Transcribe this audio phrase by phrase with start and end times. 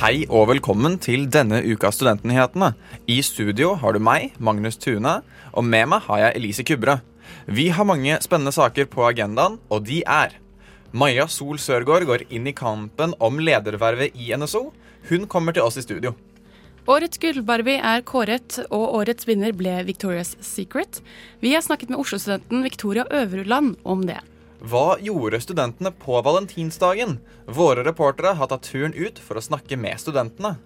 [0.00, 2.74] Hei og velkommen til denne ukas Studentnyhetene.
[3.08, 5.22] I studio har du meg, Magnus Tune,
[5.56, 7.00] og med meg har jeg Elise Kubre.
[7.48, 10.36] Vi har mange spennende saker på agendaen, og de er
[10.92, 14.66] Maja Sol Sørgaard går inn i kampen om ledervervet i NSO.
[15.08, 16.12] Hun kommer til oss i studio.
[16.88, 21.02] Årets Gullbarbie er kåret, og årets vinner ble Victoria's Secret.
[21.44, 24.16] Vi har snakket med Oslo-studenten Victoria Øverudland om det.
[24.60, 27.18] Hva gjorde studentene på valentinsdagen?
[27.46, 30.56] Våre reportere har tatt turen ut for å snakke med studentene.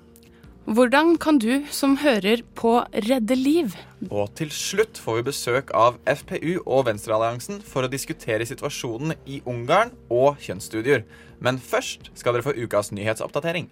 [0.64, 3.74] Hvordan kan du som hører på redde liv?
[4.08, 9.42] Og til slutt får vi besøk av FPU og Venstrealliansen for å diskutere situasjonen i
[9.44, 11.04] Ungarn og kjønnsstudier.
[11.42, 13.68] Men først skal dere få ukas nyhetsoppdatering.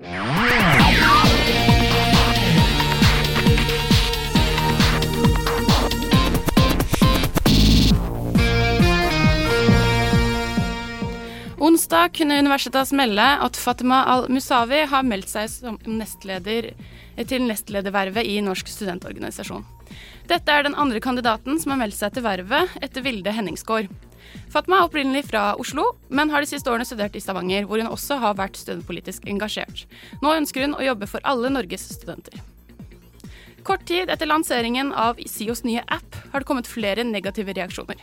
[0.00, 0.16] Onsdag
[12.16, 16.72] kunne Universitas melde at Fatima al-Musawi har meldt seg som nestleder
[17.28, 19.68] til nestledervervet i Norsk studentorganisasjon.
[20.32, 23.92] Dette er den andre kandidaten som har meldt seg til vervet etter Vilde Henningsgård.
[24.50, 27.90] Fatma er opprinnelig fra Oslo, men har de siste årene studert i Stavanger, hvor hun
[27.90, 29.84] også har vært studentpolitisk engasjert.
[30.22, 32.40] Nå ønsker hun å jobbe for alle Norges studenter.
[33.66, 38.00] Kort tid etter lanseringen av SIOs nye app har det kommet flere negative reaksjoner.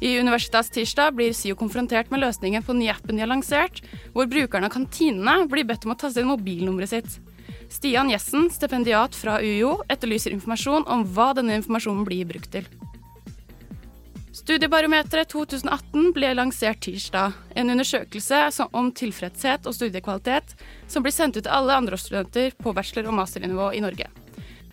[0.00, 3.82] I Universitas tirsdag blir SIO konfrontert med løsningen på den nye appen de har lansert,
[4.12, 7.18] hvor brukerne av kantinene blir bedt om å taste inn mobilnummeret sitt.
[7.72, 12.68] Stian Jessen, stipendiat fra UiO, etterlyser informasjon om hva denne informasjonen blir brukt til.
[14.46, 17.32] Studiebarometeret 2018 ble lansert tirsdag.
[17.58, 20.52] En undersøkelse om tilfredshet og studiekvalitet
[20.86, 24.06] som blir sendt ut til alle andreårsstudenter på bachelor- og masternivå i Norge.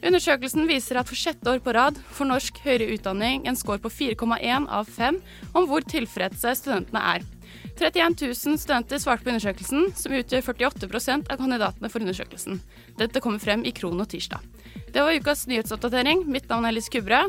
[0.05, 3.89] Undersøkelsen viser at for sjette år på rad får norsk høyere utdanning en score på
[3.89, 5.17] 4,1 av 5
[5.57, 7.25] om hvor tilfredse studentene er.
[7.73, 12.61] 31 000 studenter svarte på undersøkelsen, som utgjør 48% av kandidatene for undersøkelsen.
[13.01, 14.45] Dette kommer frem i Krono tirsdag.
[14.93, 16.27] Det var ukas nyhetsoppdatering.
[16.29, 17.23] Mitt navn er Liss Kubre.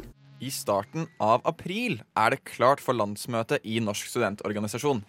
[0.45, 5.01] I starten av april er det klart for landsmøte i Norsk studentorganisasjon.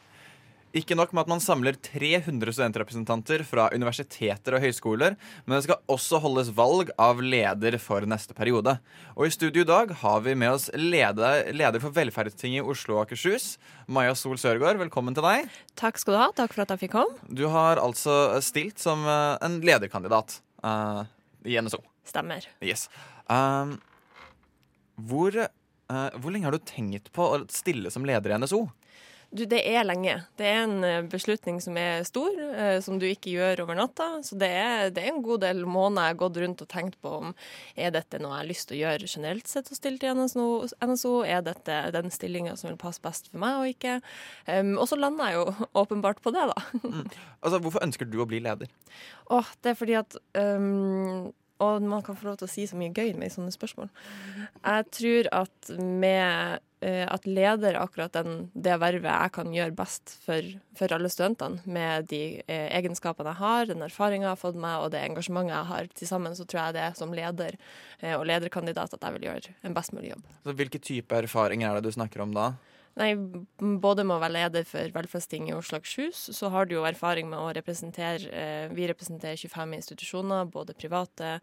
[0.75, 5.79] Ikke nok med at man samler 300 studentrepresentanter fra universiteter og høyskoler, men det skal
[5.91, 8.75] også holdes valg av leder for neste periode.
[9.15, 12.97] Og i studio i dag har vi med oss leder, leder for Velferdstinget i Oslo
[12.97, 13.55] og Akershus,
[13.87, 14.79] Maja Sol Sørgaard.
[14.83, 15.51] Velkommen til deg.
[15.79, 16.29] Takk skal du ha.
[16.35, 17.27] Takk for at jeg fikk komme.
[17.27, 21.03] Du har altså stilt som eh, en lederkandidat uh,
[21.47, 21.79] i NSO.
[22.07, 22.47] Stemmer.
[22.63, 22.89] Yes.
[23.31, 23.77] Um,
[24.95, 28.65] hvor, uh, hvor lenge har du tenkt på å stille som leder i NSO?
[29.35, 30.13] Du, det er lenge.
[30.39, 34.07] Det er en eh, beslutning som er stor, eh, som du ikke gjør over natta.
[34.23, 36.95] Så det er, det er, en god del måneder jeg har gått rundt og tenkt
[37.03, 37.33] på om
[37.75, 40.47] er dette noe jeg har lyst til å gjøre generelt sett å stille til NSO.
[40.79, 41.13] NSO?
[41.27, 43.97] Er dette den stillinga som vil passe best for meg og ikke?
[44.47, 46.67] Um, og så lander jeg jo åpenbart på det, da.
[46.85, 47.01] mm.
[47.41, 48.71] Altså, Hvorfor ønsker du å bli leder?
[49.35, 51.33] Åh, det er fordi at um,
[51.63, 53.87] og man kan få lov til å si så mye gøy med sånne spørsmål.
[54.59, 60.17] Jeg tror at med uh, at leder akkurat den, det vervet jeg kan gjøre best
[60.25, 64.59] for, for alle studentene, med de uh, egenskapene jeg har, den erfaringa jeg har fått
[64.59, 67.55] meg og det engasjementet jeg har til sammen, så tror jeg det er som leder
[68.03, 70.31] uh, og lederkandidat at jeg vil gjøre en best mulig jobb.
[70.43, 72.51] Så hvilke type erfaringer er det du snakker om da?
[72.95, 73.09] Nei,
[73.83, 77.27] både med å være leder for Velferdstinget i Oslo Akershus, så har du jo erfaring
[77.27, 81.33] med å representere eh, Vi representerer 25 institusjoner, både private,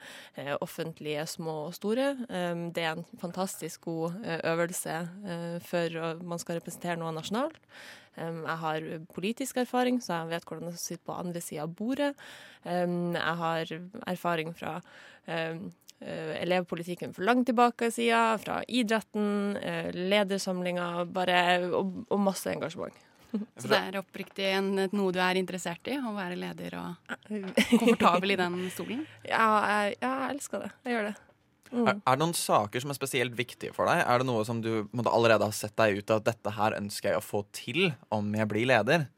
[0.40, 2.14] eh, offentlige, små og store.
[2.30, 4.96] Um, det er en fantastisk god eh, øvelse
[5.34, 7.60] eh, for man skal representere noe nasjonalt.
[8.16, 11.76] Um, jeg har politisk erfaring, så jeg vet hvordan det sitter på andre sida av
[11.76, 12.14] bordet.
[12.64, 13.76] Jeg har
[14.06, 14.78] erfaring fra
[16.02, 21.40] elevpolitikken for langt tilbake i sida, fra idretten, uh, ledersamlinger, bare,
[21.70, 22.96] og, og, masse engasjement.
[23.60, 25.96] Så det er oppriktig en, noe du er interessert i?
[25.96, 27.18] Å være leder og
[27.80, 29.06] komfortabel i den stolen?
[29.24, 30.72] Ja, jeg, ja, jeg elsker det.
[30.84, 31.14] Jeg gjør det.
[31.72, 31.86] Mm.
[31.86, 34.02] Er, er, det noen saker som er spesielt viktige for deg?
[34.04, 36.76] Er det noe som du måtte, allerede har sett deg ut av at dette her
[36.76, 39.08] ønsker jeg å få til om jeg blir leder?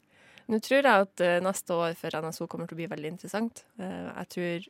[0.51, 3.65] Nå tror jeg at uh, neste år for NSO kommer til å bli veldig interessant.
[3.81, 4.67] Uh, jeg tror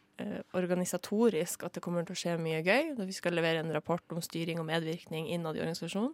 [0.55, 2.93] organisatorisk at det kommer til å skje mye gøy.
[3.03, 6.13] Vi skal levere en rapport om styring og medvirkning innad i organisasjonen.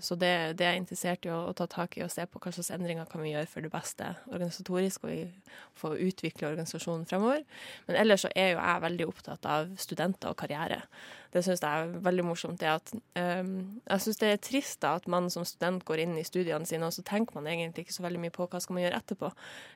[0.00, 2.38] så det, det, er jeg interessert i å, å, ta tak i og se på
[2.38, 7.42] hva slags endringer kan vi gjøre for det beste organisatorisk og få utvikle organisasjonen fremover.
[7.88, 10.84] Men ellers så er jo jeg veldig opptatt av studenter og karriere
[11.30, 12.60] det syns jeg er veldig morsomt.
[12.60, 16.16] det at um, Jeg syns det er trist da, at man som student går inn
[16.18, 18.76] i studiene sine, og så tenker man egentlig ikke så veldig mye på hva skal
[18.76, 19.30] man gjøre etterpå.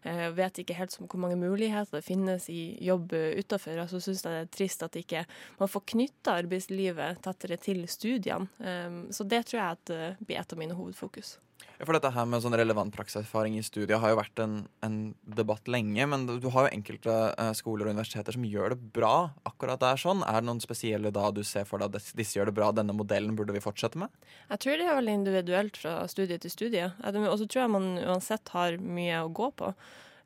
[0.07, 3.79] Uh, vet ikke helt som, hvor mange muligheter det finnes i jobb jobb utafor.
[3.79, 5.25] Altså, syns jeg det er trist at ikke
[5.61, 8.49] man får knytta arbeidslivet tettere til studiene.
[8.59, 11.39] Um, så det tror jeg at, uh, blir et av mine hovedfokus.
[11.85, 14.55] For dette her med sånn relevant praksiserfaring i studiet har jo vært en,
[14.87, 16.07] en, debatt lenge.
[16.07, 20.01] Men du har jo enkelte uh, skoler og universiteter som gjør det bra akkurat der
[20.01, 20.23] sånn.
[20.27, 22.97] Er det noen spesielle da du ser for deg at disse gjør det bra, denne
[22.97, 24.13] modellen burde vi fortsette med?
[24.53, 26.89] Jeg tror det er veldig individuelt fra studie til studie.
[27.05, 29.75] Og så tror jeg man uansett har mye å gå på.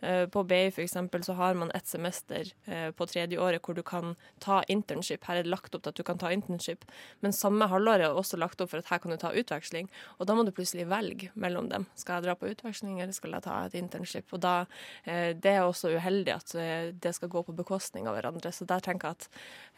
[0.01, 0.97] Eh, på BI f.eks.
[1.27, 5.25] så har man et semester eh, på tredje året hvor du kan ta internship.
[5.27, 6.87] Her er det lagt opp til at du kan ta internship,
[7.25, 9.91] men samme halvår er også lagt opp for at her kan du ta utveksling.
[10.19, 11.89] Og da må du plutselig velge mellom dem.
[11.99, 14.31] Skal jeg dra på utveksling, eller skal jeg ta et internship?
[14.33, 14.57] Og da,
[15.05, 16.53] eh, Det er også uheldig at
[17.01, 18.53] det skal gå på bekostning av hverandre.
[18.53, 19.17] Så der tenker jeg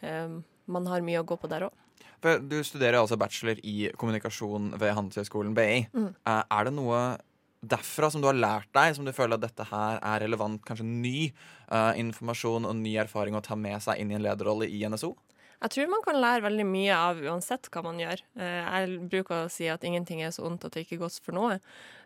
[0.01, 1.73] at man har mye å gå på der òg.
[2.21, 5.87] Du studerer altså bachelor i kommunikasjon ved Handelshøyskolen BI.
[5.93, 6.15] Mm.
[6.25, 7.17] Er det noe
[7.61, 10.87] derfra som du har lært deg, som du føler at dette her er relevant, kanskje
[10.87, 11.31] ny
[11.69, 15.13] uh, informasjon og ny erfaring å ta med seg inn i en lederrolle i NSO?
[15.61, 18.23] Jeg tror man kan lære veldig mye av uansett hva man gjør.
[18.33, 21.19] Eh, jeg bruker å si at ingenting er så ondt at det ikke er godt
[21.21, 21.59] for noe.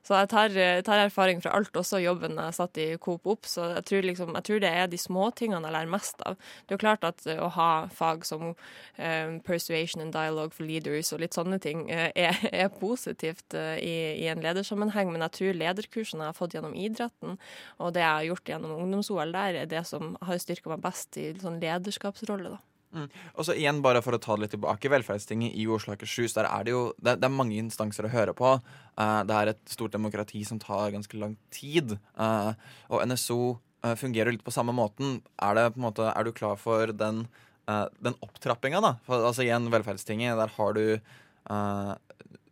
[0.04, 3.48] Så jeg tar, eh, tar erfaring fra alt, også jobben jeg satt i Coop opp.
[3.48, 6.36] Så jeg tror, liksom, jeg tror det er de småtingene jeg lærer mest av.
[6.36, 11.13] Det er jo klart at å ha fag som um, persuasion and dialogue for leaders
[11.16, 12.12] og litt sånne ting er,
[12.51, 17.40] er positivt i, i, en ledersammenheng, men jeg tror lederkursene jeg har fått gjennom idretten,
[17.80, 21.16] og det jeg har gjort gjennom ungdoms-OL der, er det som har styrka meg best
[21.16, 22.58] i sånn lederskapsrolle.
[22.60, 22.75] da.
[22.96, 23.08] Mm.
[23.36, 26.36] Og så igjen, bare for å ta det litt tilbake, Velferdstinget i Oslo og Akershus,
[26.38, 28.56] der er det jo det, det, er mange instanser å høre på.
[28.96, 31.98] Uh, det er et stort demokrati som tar ganske lang tid.
[32.16, 32.54] Uh,
[32.90, 33.60] og NSO uh,
[33.90, 35.20] eh, fungerer litt på samme måten.
[35.36, 37.26] Er, det, på en måte, er du klar for den,
[37.66, 38.96] den opptrappinga, da?
[39.06, 40.86] For, altså igjen, Velferdstinget, der har du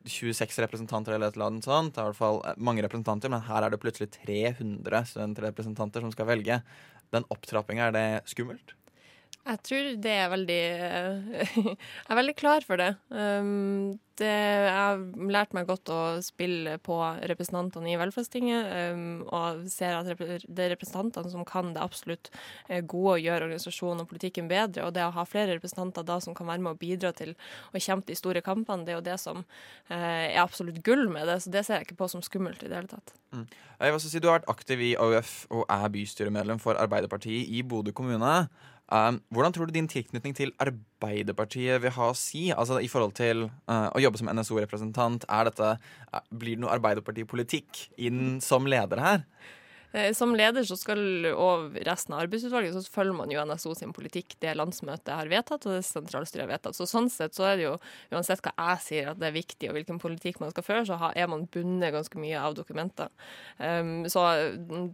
[0.04, 1.96] 26 representanter eller et eller annet sånt.
[1.96, 6.14] Det er i hvert fall mange representanter, men her er det plutselig 300 studentrepresentanter som
[6.14, 6.60] skal velge.
[7.16, 8.76] Den opptrappinga, er det skummelt?
[9.44, 10.62] Jeg tror det er veldig
[11.68, 12.94] Jeg er veldig klar for det.
[13.12, 15.00] Um, det jeg har
[15.34, 16.96] lært meg godt å spille på
[17.28, 22.30] representantene i Velferdstinget, um, og ser at det er representantene som kan det absolutt
[22.70, 24.86] eh, gode å gjøre organisasjonen og politikken bedre.
[24.86, 27.34] Og det å ha flere representanter da som kan være med å bidra til
[27.74, 31.28] å kjempe de store kampene, det er jo det som uh, er absolutt gull med
[31.28, 31.42] det.
[31.44, 33.16] Så det ser jeg ikke på som skummelt i det hele tatt.
[33.34, 33.48] Mm.
[33.50, 37.50] Jeg vil også si Du har vært aktiv i AUF og er bystyremedlem for Arbeiderpartiet
[37.50, 38.46] i Bodø kommune.
[38.94, 42.52] Um, hvordan tror du din tilknytning til Arbeiderpartiet vil ha å si?
[42.54, 48.38] Altså I forhold til uh, å jobbe som NSO-representant, uh, blir det noe Arbeiderpartipolitikk inn
[48.44, 49.26] som leder her?
[49.94, 51.00] Eh, som leder så skal,
[51.38, 55.68] og resten av arbeidsutvalget så følger man jo NSO sin politikk, det landsmøtet har vedtatt
[55.70, 56.78] og det sentralstyret har vedtatt.
[56.78, 57.76] Så Sånn sett så er det jo,
[58.14, 60.98] uansett hva jeg sier at det er viktig og hvilken politikk man skal føre, så
[61.14, 63.10] er man bundet ganske mye av dokumenter.
[63.58, 64.26] Um, så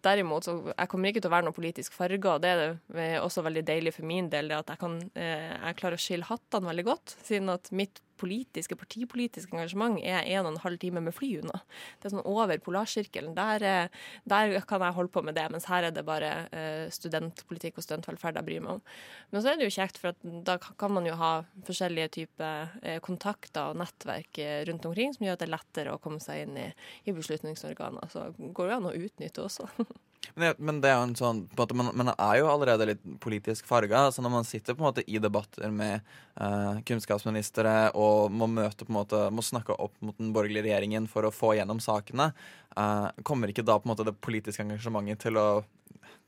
[0.04, 3.44] derimot så jeg kommer ikke til å være noe politisk farga, og det er også
[3.48, 6.72] veldig deilig for min del, det at jeg kan eh, jeg klarer å skille hattene
[6.72, 11.16] veldig godt, siden at mitt politiske, partipolitiske engasjement er en og en halv time med
[11.16, 11.62] fly unna.
[12.00, 13.36] Det er sånn over polarsirkelen.
[13.38, 16.86] Der, eh, der, kan jeg holde på med det, mens her er det bare eh,
[16.94, 18.84] studentpolitikk og studentvelferd jeg bryr meg om.
[19.32, 20.18] Men så er det jo kjekt, for
[20.48, 21.32] da kan man jo ha
[21.68, 26.04] forskjellige typer eh, kontakter og nettverk rundt omkring som gjør at det er lettere å
[26.04, 26.68] komme seg inn i,
[27.08, 28.12] i beslutningsorganer.
[28.12, 29.70] Så går det an å utnytte også.
[30.36, 33.68] Men, men det er jo en sånn måte, man, man, er jo allerede litt politisk
[33.70, 34.06] farga.
[34.14, 36.06] Så når man sitter på en måte i debatter med
[36.40, 41.10] uh, kunnskapsministre og må møte på en måte, må snakke opp mot den borgerlige regjeringen
[41.12, 42.32] for å få gjennom sakene,
[42.76, 45.50] uh, kommer ikke da på en måte det politiske engasjementet til å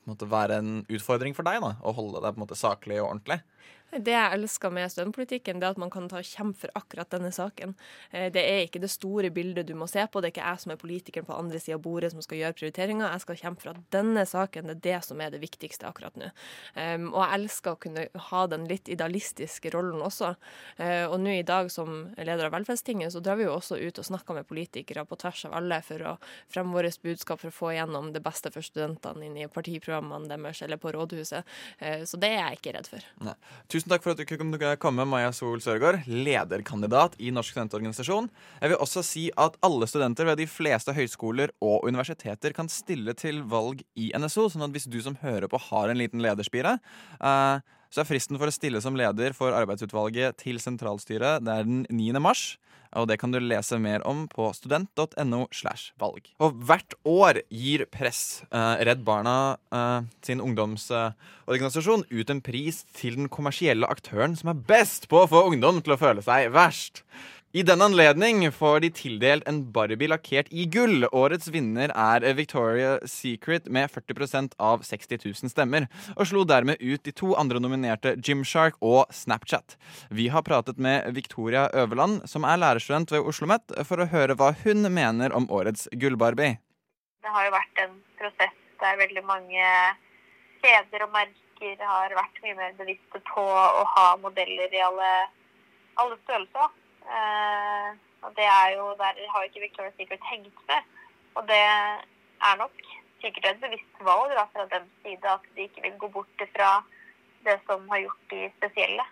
[0.10, 1.62] måte, være en utfordring for deg?
[1.64, 3.42] da, Å holde deg på en måte saklig og ordentlig?
[3.92, 7.32] Det jeg elsker med studentpolitikken, det er at man kan ta kjempe for akkurat denne
[7.36, 7.74] saken.
[8.12, 10.22] Eh, det er ikke det store bildet du må se på.
[10.22, 12.56] Det er ikke jeg som er politikeren på andre sida av bordet som skal gjøre
[12.56, 13.12] prioriteringer.
[13.12, 16.16] Jeg skal kjempe for at denne saken det er det som er det viktigste akkurat
[16.20, 16.30] nå.
[16.76, 20.34] Um, og jeg elsker å kunne ha den litt idealistiske rollen også.
[20.80, 24.00] Uh, og nå i dag som leder av Velferdstinget, så drar vi jo også ut
[24.00, 26.16] og snakker med politikere på tvers av alle for å
[26.52, 30.64] fremme vårt budskap for å få igjennom det beste for studentene inn i partiprogrammene deres
[30.64, 31.56] eller på rådhuset.
[31.84, 33.12] Uh, så det er jeg ikke redd for.
[33.28, 33.36] Nei.
[33.72, 38.28] Tusen takk for at du kunne komme, Maja Sol Sørgaard, lederkandidat i Norsk studentorganisasjon.
[38.62, 43.16] Jeg vil også si at alle studenter ved de fleste høyskoler og universiteter kan stille
[43.18, 46.78] til valg i NSO, sånn at hvis du som hører på har en liten lederspire,
[47.24, 51.68] uh, så er fristen for å stille som leder for arbeidsutvalget til sentralstyret det er
[51.68, 52.22] den 9.
[52.24, 52.56] mars.
[53.00, 55.46] Og det kan du lese mer om på student.no.
[55.56, 56.28] slash valg.
[56.44, 63.16] Og hvert år gir Press, eh, Redd Barna eh, sin ungdomsorganisasjon, ut en pris til
[63.20, 67.06] den kommersielle aktøren som er best på å få ungdom til å føle seg verst.
[67.54, 71.04] I den anledning får de tildelt en Barbie lakkert i gull.
[71.12, 77.04] Årets vinner er Victoria Secret med 40 av 60 000 stemmer, og slo dermed ut
[77.04, 79.76] de to andre nominerte Gymshark og Snapchat.
[80.16, 84.40] Vi har pratet med Victoria Øverland, som er lærerstudent ved Oslo OsloMet, for å høre
[84.40, 86.56] hva hun mener om årets Gull-Barbie.
[87.20, 89.72] Det har jo vært en prosess der veldig mange
[90.64, 95.12] kjeder og merker har vært mye mer bevisste på å ha modeller i alle,
[96.00, 96.78] alle størrelser.
[97.06, 97.90] Eh,
[98.22, 100.82] og det er jo, Der har ikke Victoria's Secret hengt med.
[101.36, 102.76] Og det er nok
[103.22, 106.72] sikkert et bevisst valg da, fra deres side at de ikke vil gå bort fra
[107.46, 109.06] det som har gjort de spesielle.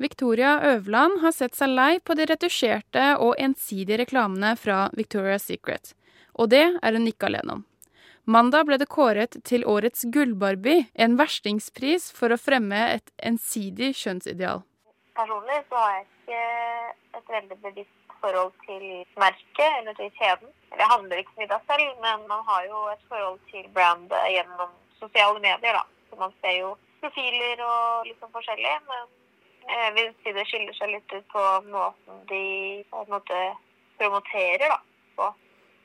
[0.00, 5.92] Victoria Øverland har sett seg lei på de retusjerte og ensidige reklamene fra Victoria's Secret.
[6.40, 7.66] Og det er hun ikke alene om.
[8.24, 14.62] Mandag ble det kåret til årets Gullbarbie, en verstingspris for å fremme et ensidig kjønnsideal.
[15.20, 16.42] Personlig så har jeg ikke
[17.18, 18.84] et veldig bevisst forhold til
[19.20, 20.52] merket eller til kjeden.
[20.80, 24.70] Det handler ikke så mye selv, men man har jo et forhold til brandet gjennom
[25.02, 25.76] sosiale medier.
[25.78, 25.82] da.
[26.10, 26.70] Så Man ser jo
[27.02, 28.72] profiler og litt sånn forskjellig.
[28.92, 32.44] Men jeg vil si det skiller seg litt ut på måten de
[32.90, 33.42] på en måte
[34.00, 34.80] promoterer da,
[35.18, 35.28] på,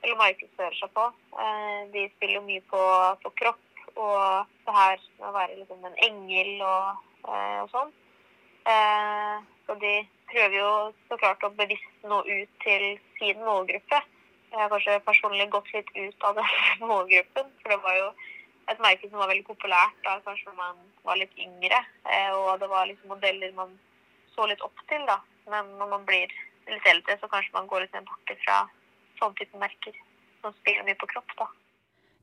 [0.04, 1.10] eller markedsfører seg på.
[1.44, 2.82] Eh, de spiller jo mye på,
[3.26, 3.62] på kropp
[3.96, 7.94] og det her med å være liksom en engel og, eh, og sånn.
[8.66, 9.94] Eh, så de
[10.32, 10.70] prøver jo
[11.10, 12.86] så klart å bevisst nå ut til
[13.20, 14.00] sin målgruppe.
[14.52, 16.50] Jeg har kanskje personlig gått litt ut av den
[16.92, 18.10] målgruppen, for det var jo
[18.72, 21.82] et merke som var veldig populært da kanskje man var litt yngre.
[22.10, 23.76] Eh, og det var liksom modeller man
[24.34, 25.20] så litt opp til, da.
[25.52, 26.32] Men når man blir
[26.70, 28.64] litt eldre, så kanskje man går litt bort fra
[29.20, 29.94] sånn type merker
[30.42, 31.48] som spiller mye på kropp, da.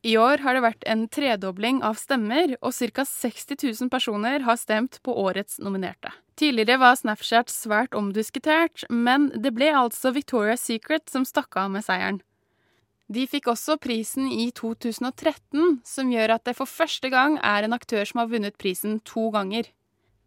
[0.03, 3.05] I år har det vært en tredobling av stemmer, og ca.
[3.07, 6.11] 60 000 personer har stemt på årets nominerte.
[6.35, 11.87] Tidligere var Snapchat svært omdiskutert, men det ble altså Victoria's Secret som stakk av med
[11.87, 12.19] seieren.
[13.13, 17.77] De fikk også prisen i 2013, som gjør at det for første gang er en
[17.77, 19.69] aktør som har vunnet prisen to ganger.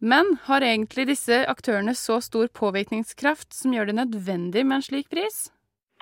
[0.00, 5.12] Men har egentlig disse aktørene så stor påvirkningskraft som gjør det nødvendig med en slik
[5.12, 5.46] pris?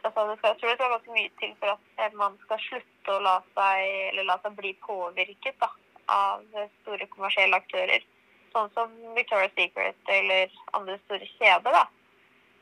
[0.04, 1.72] Altså, det skal, jeg tror det skal ganske mye til for
[2.04, 5.70] at man skal slutte å la seg, eller la seg bli påvirket da,
[6.12, 6.44] av
[6.82, 8.04] store kommersielle aktører.
[8.52, 11.78] Sånn som Victoria's Secret eller andre store kjeder.
[11.78, 11.86] da.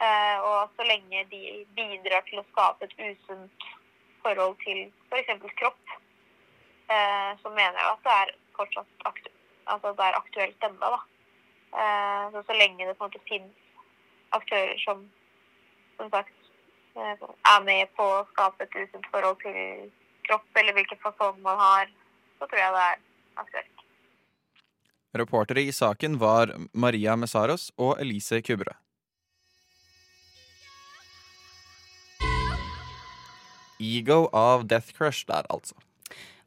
[0.07, 1.43] Eh, og så lenge de
[1.77, 3.69] bidrar til å skape et usunt
[4.23, 5.45] forhold til f.eks.
[5.59, 5.97] kropp,
[6.95, 9.31] eh, så mener jeg at det er fortsatt aktu
[9.65, 10.93] altså det er aktuelt ennå.
[11.73, 13.59] Eh, så, så lenge det på en måte finnes
[14.33, 15.05] aktører som
[15.97, 16.42] som sagt
[16.97, 19.89] er med på å skape et usunt forhold til
[20.29, 21.91] kropp, eller hvilken fasong man har,
[22.39, 23.01] så tror jeg det er
[23.43, 23.85] aktuelt.
[25.13, 28.79] Reportere i saken var Maria Messaros og Elise Kubre
[33.83, 35.75] Ego av Death Crush der, altså.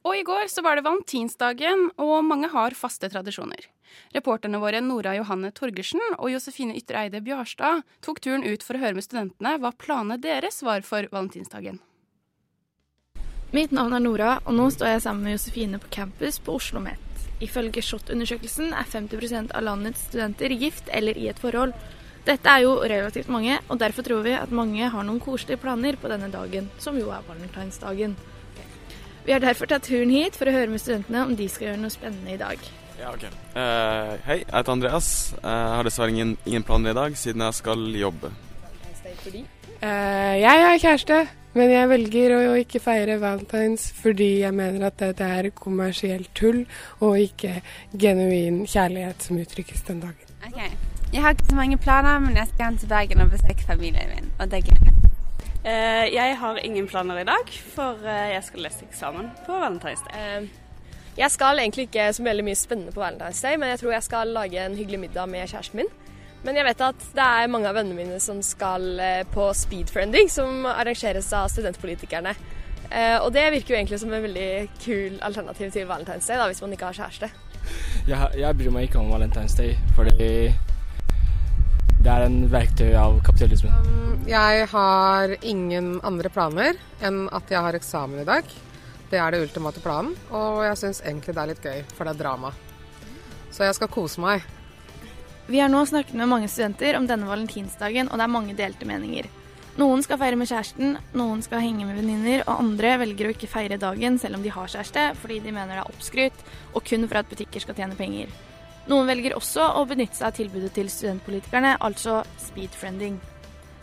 [0.05, 3.67] Og i går så var det valentinsdagen, og mange har faste tradisjoner.
[4.15, 8.83] Reporterne våre Nora Johanne Torgersen og Josefine Ytre Eide Bjarstad tok turen ut for å
[8.83, 11.81] høre med studentene hva planene deres var for valentinsdagen.
[13.55, 16.81] Mitt navn er Nora, og nå står jeg sammen med Josefine på campus på Oslo
[16.81, 17.01] OsloMet.
[17.43, 21.75] Ifølge SHoT-undersøkelsen er 50% av landets studenter gift eller i et forhold.
[22.25, 25.95] Dette er jo relativt mange, og derfor tror vi at mange har noen koselige planer
[25.99, 28.15] på denne dagen, som jo er valentinsdagen.
[29.25, 31.83] Vi har derfor tatt turen hit for å høre med studentene om de skal gjøre
[31.83, 32.59] noe spennende i dag.
[32.99, 33.25] Ja, ok.
[33.55, 35.09] Uh, hei, jeg heter Andreas.
[35.41, 38.31] Jeg har dessverre ingen, ingen planer i dag, siden jeg skal jobbe.
[39.05, 41.19] Uh, jeg har kjæreste,
[41.55, 45.51] men jeg velger å, å ikke feire valentines fordi jeg mener at det, det er
[45.55, 46.63] kommersielt tull
[47.03, 47.59] og ikke
[47.99, 50.35] genuin kjærlighet som uttrykkes den dagen.
[50.47, 50.71] Okay.
[51.13, 54.11] Jeg har ikke så mange planer, men jeg skal hjem til Bergen og besøke familien
[54.15, 54.95] min, og det gleder jeg
[55.65, 60.03] uh, jeg har ingen planer i dag, for eh, jeg skal lese eksamen på Valentine's
[60.11, 60.47] Day.
[61.15, 63.95] Eh, jeg skal egentlig ikke så veldig mye spennende på Valentine's Day, men jeg tror
[63.95, 65.93] jeg skal lage en hyggelig middag med kjæresten min.
[66.45, 68.99] Men jeg vet at det er mange av vennene mine som skal
[69.33, 72.35] på speedfriending, som arrangeres av studentpolitikerne.
[73.23, 76.61] Og det virker jo egentlig som en veldig kul alternativ til Valentine's Day, da, hvis
[76.61, 77.31] man ikke har kjæreste.
[78.05, 80.53] Jeg, jeg bryr meg ikke om Valentine's Day, fordi
[82.05, 83.73] det er en verktøy av kapitalismen.
[83.81, 88.51] Um, jeg har ingen andre planer enn at jeg har eksamen i dag.
[89.09, 92.15] Det er det ultimate planen, og jeg syns egentlig det er litt gøy, for det
[92.15, 92.51] er drama.
[93.53, 94.45] Så jeg skal kose meg.
[95.45, 98.87] Vi har nå snakket med mange studenter om denne valentinsdagen, og det er mange delte
[98.89, 99.29] meninger.
[99.75, 103.49] Noen skal feire med kjæresten, noen skal henge med venninner, og andre velger å ikke
[103.51, 107.05] feire dagen selv om de har kjæreste, fordi de mener det er oppskrytt, og kun
[107.05, 108.31] for at butikker skal tjene penger.
[108.87, 113.19] Noen velger også å benytte seg av tilbudet til studentpolitikerne, altså speedfriending.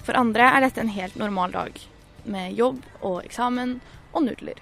[0.02, 1.78] For andre er dette en helt normal dag,
[2.24, 3.78] med jobb og eksamen
[4.12, 4.58] og nudler.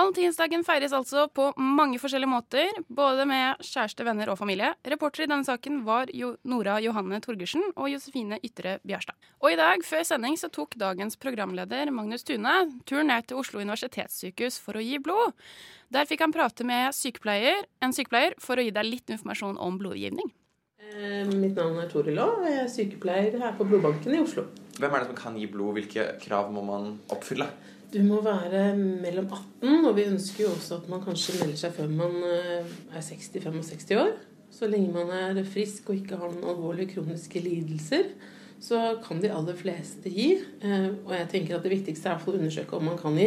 [0.00, 4.70] Valentinsdagen feires altså på mange forskjellige måter, både med kjæreste, venner og familie.
[4.88, 9.18] Reporter i denne saken var jo Nora Johanne Torgersen og Josefine Ytre Bjørstad.
[9.44, 12.54] Og i dag, før sending, så tok dagens programleder Magnus Tune
[12.88, 15.36] turen ned til Oslo universitetssykehus for å gi blod.
[15.92, 19.76] Der fikk han prate med sykepleier, en sykepleier for å gi deg litt informasjon om
[19.82, 20.32] blodgivning.
[20.94, 24.46] Eh, mitt navn er Toril Aa, og jeg er sykepleier her på blodbanken i Oslo.
[24.80, 25.76] Hvem er det som kan gi blod?
[25.76, 27.50] Hvilke krav må man oppfylle?
[27.90, 31.72] Du må være mellom 18, og vi ønsker jo også at man kanskje melder seg
[31.74, 34.12] før man eh, er 60-65 år.
[34.54, 38.12] Så lenge man er frisk og ikke har noen alvorlige kroniske lidelser,
[38.62, 40.28] så kan de aller fleste gi.
[40.38, 43.26] Eh, og jeg tenker at det viktigste er å undersøke om man kan gi,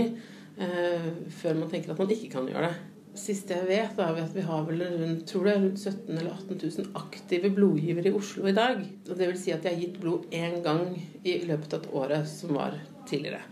[0.63, 2.79] eh, før man tenker at man ikke kan gjøre det.
[3.19, 6.31] Siste jeg vet, er at vi har vel rundt, tror det er rundt 17 eller
[6.37, 8.79] 18 000 aktive blodgivere i Oslo i dag.
[9.09, 11.93] Og det vil si at de har gitt blod én gang i løpet av et
[11.99, 12.79] året som var
[13.11, 13.43] tidligere.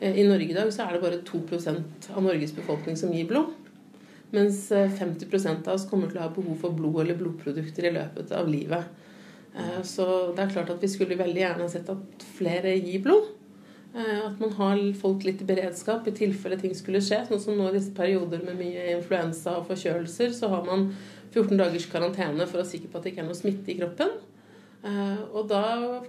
[0.00, 3.54] I Norge i dag så er det bare 2% av Norges befolkning som gir blod.
[4.34, 8.34] Mens 50% av oss kommer til å ha behov for blod eller blodprodukter i løpet
[8.36, 8.90] av livet.
[9.86, 10.04] Så
[10.36, 13.30] det er klart at vi skulle veldig gjerne sett at flere gir blod.
[13.96, 17.22] At man har folk litt i beredskap i tilfelle ting skulle skje.
[17.30, 20.90] Sånn som nå i disse perioder med mye influensa og forkjølelser, så har man
[21.30, 23.78] 14 dagers karantene for å være sikker på at det ikke er noe smitte i
[23.80, 24.12] kroppen.
[24.86, 25.62] Og da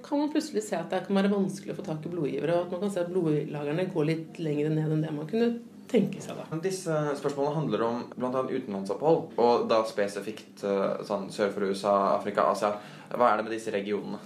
[0.06, 2.68] kan man plutselig se at det kan være vanskelig å få tak i blodgivere, og
[2.68, 5.50] at man kan se at blodlagrene går litt lenger ned enn det man kunne
[5.88, 6.38] tenke seg.
[6.38, 6.60] da.
[6.64, 8.44] Disse spørsmålene handler om bl.a.
[8.44, 10.66] utenlandsopphold, og da spesifikt
[11.08, 12.74] sånn sør for USA, Afrika, Asia.
[13.14, 14.20] Hva er det med disse regionene?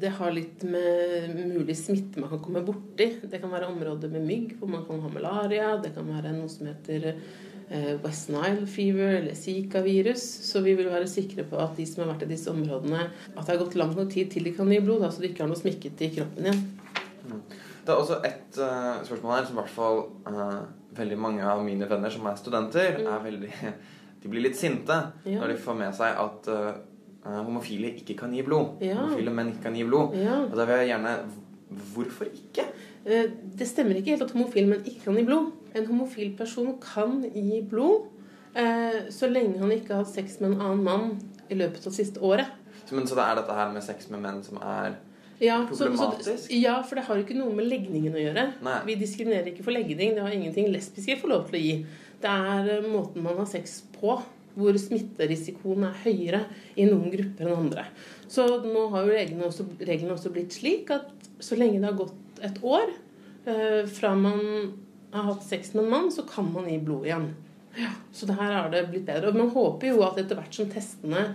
[0.00, 3.10] Det har litt med mulig smitte man kan komme borti.
[3.22, 5.74] Det kan være områder med mygg hvor man kan ha malaria.
[5.82, 7.10] Det kan være noe som heter
[8.02, 10.22] West Nile fever eller Zika-virus.
[10.50, 13.04] Så vi vil være sikre på at de som har vært i disse områdene,
[13.36, 15.30] at det har gått lang nok tid til de kan gi blod, da, så de
[15.30, 16.64] ikke har noe smikket i kroppen igjen.
[17.86, 20.60] Det er også et uh, spørsmål her som i hvert fall uh,
[20.98, 23.06] veldig mange av mine venner som er studenter, Mm.
[23.14, 23.52] er veldig
[24.22, 25.38] De blir litt sinte Ja.
[25.40, 28.82] når de får med seg at uh, homofile ikke kan gi blod.
[28.84, 28.98] Ja.
[28.98, 30.12] Homofile menn ikke kan gi blod.
[30.18, 30.42] Ja.
[30.44, 31.14] Og da vil jeg gjerne
[31.94, 32.64] Hvorfor ikke?
[33.06, 35.52] Eh, Det stemmer ikke helt at homofile menn ikke kan gi blod.
[35.74, 38.08] En homofil person kan gi blod
[38.58, 41.12] eh, så lenge han ikke har hatt sex med en annen mann
[41.50, 42.50] i løpet av siste året.
[42.86, 44.96] Så, men, så det er dette her med sex med menn som er
[45.40, 46.50] Ja, så, så, problematisk?
[46.52, 48.46] ja, for det har ikke noe med legningen å gjøre.
[48.66, 48.76] Nei.
[48.90, 50.16] Vi diskriminerer ikke for legning.
[50.16, 51.74] Det har ingenting lesbiske får lov til å gi.
[52.20, 54.18] Det er eh, måten man har sex på,
[54.60, 56.42] hvor smitterisikoen er høyere
[56.74, 57.86] i noen grupper enn andre.
[58.28, 61.08] Så nå har jo reglene også, reglene også blitt slik at
[61.40, 62.90] så lenge det har gått et år
[63.46, 64.42] eh, fra man
[65.12, 67.30] har hatt sex med en mann, så kan man gi blod igjen.
[67.78, 69.30] Ja, så det her har det blitt bedre.
[69.30, 71.28] Og man håper jo at etter hvert som testene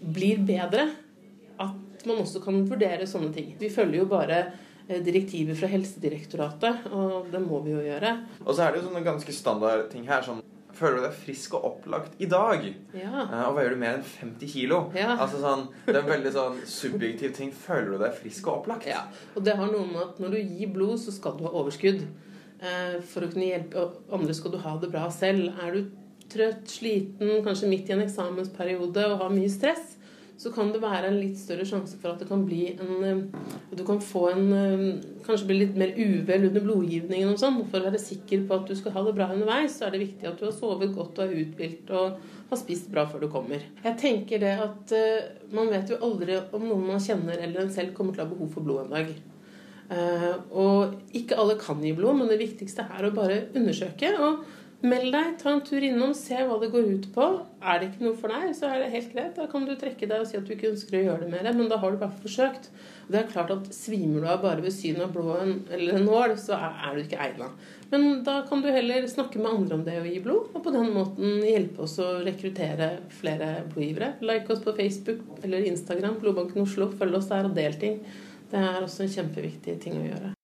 [0.00, 0.88] blir bedre,
[1.60, 3.54] at man også kan vurdere sånne ting.
[3.60, 4.38] Vi følger jo bare
[4.88, 8.14] eh, direktiver fra Helsedirektoratet, og det må vi jo gjøre.
[8.46, 10.40] Og så er det jo sånne ganske standard ting her som
[10.80, 12.62] Føler du deg frisk og opplagt i dag?
[12.96, 13.24] Ja.
[13.26, 14.78] Eh, og veier du mer enn 50 kilo?
[14.96, 15.10] Ja.
[15.20, 17.50] Altså sånn, Det er en veldig sånn subjektiv ting.
[17.52, 18.86] Føler du deg frisk og opplagt?
[18.88, 19.02] Ja,
[19.34, 22.06] og det har noe med at når du gir blod, så skal du ha overskudd.
[22.60, 25.48] Eh, For å kunne hjelpe andre skal du ha det bra selv.
[25.64, 25.86] Er du
[26.30, 29.96] trøtt, sliten, kanskje midt i en eksamensperiode og har mye stress,
[30.40, 33.48] så kan det være en litt større sjanse for at det kan bli en eh,
[33.76, 34.84] Du kan få en eh,
[35.24, 37.58] Kanskje bli litt mer uvel under blodgivningen og sånn.
[37.70, 40.04] For å være sikker på at du skal ha det bra underveis, så er det
[40.04, 42.20] viktig at du har sovet godt og er uthvilt og
[42.50, 43.62] har spist bra før du kommer.
[43.84, 44.94] Jeg tenker det at
[45.54, 48.32] man vet jo aldri om noen man kjenner eller en selv kommer til å ha
[48.32, 49.12] behov for blod en dag.
[49.90, 54.12] Eh, og ikke alle kan gi blod, men det viktigste er å bare undersøke.
[54.22, 54.44] Og
[54.86, 57.26] meld deg, ta en tur innom, se hva det går ut på.
[57.60, 59.34] Er det ikke noe for deg, så er det helt greit.
[59.36, 61.50] Da kan du trekke deg og si at du ikke ønsker å gjøre det mer,
[61.58, 62.70] men da har du bare forsøkt.
[63.08, 66.06] Og det er klart at Svimer du av bare ved synet av blod eller en
[66.06, 67.50] nål, så er du ikke egna.
[67.90, 70.72] Men da kan du heller snakke med andre om det å gi blod, og på
[70.72, 74.14] den måten hjelpe oss å rekruttere flere blodgivere.
[74.22, 76.92] Like oss på Facebook eller Instagram, Blodbanken Oslo.
[76.94, 78.04] Følg oss der og del ting.
[78.50, 80.34] Det er også en kjempeviktig ting å gjøre.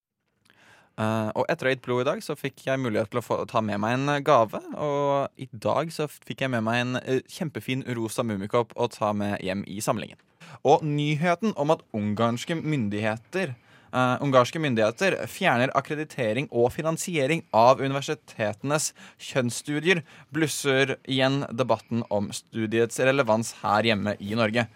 [0.96, 3.24] Uh, og etter å ha gitt blod i dag, så fikk jeg mulighet til å
[3.24, 4.62] få, ta med meg en eh, gave.
[4.80, 9.12] Og i dag så fikk jeg med meg en uh, kjempefin rosa mummikopp å ta
[9.12, 10.16] med hjem i samlingen.
[10.64, 13.52] Og nyheten om at ungarske myndigheter
[13.96, 18.92] uh, ungarske myndigheter fjerner akkreditering og finansiering av universitetenes
[19.22, 20.02] kjønnsstudier,
[20.34, 24.66] blusser igjen debatten om studiets relevans her hjemme i Norge.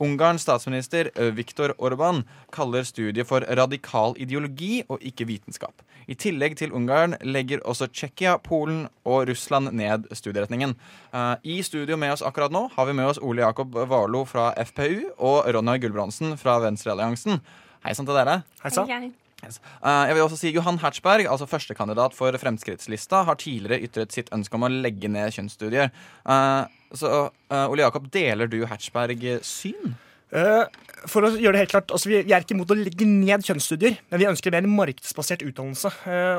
[0.00, 5.84] Ungarns statsminister eh, Viktor Orban kaller studiet for radikal ideologi og ikke vitenskap.
[6.08, 10.74] I tillegg til Ungarn legger også Tsjekkia, Polen og Russland ned studieretningen.
[11.12, 14.50] Eh, I studio med oss akkurat nå har vi med oss Ole Jakob Warlo fra
[14.56, 17.42] FPU og Ronja Gulbrandsen fra Venstrealliansen.
[17.84, 18.42] Hei sann til dere.
[18.64, 19.19] Hei sann.
[19.58, 24.30] Eh, jeg vil også si Johan Hertzberg, altså førstekandidat for Fremskrittslista, har tidligere ytret sitt
[24.34, 25.90] ønske om å legge ned kjønnsstudier.
[26.34, 26.60] Eh,
[26.96, 29.96] så eh, Ole Jakob, deler du Hertzberg syn?
[31.10, 33.96] For å gjøre det helt klart, altså vi, er ikke imot å legge ned kjønnsstudier,
[34.12, 35.90] men vi ønsker mer markedsbasert utdannelse.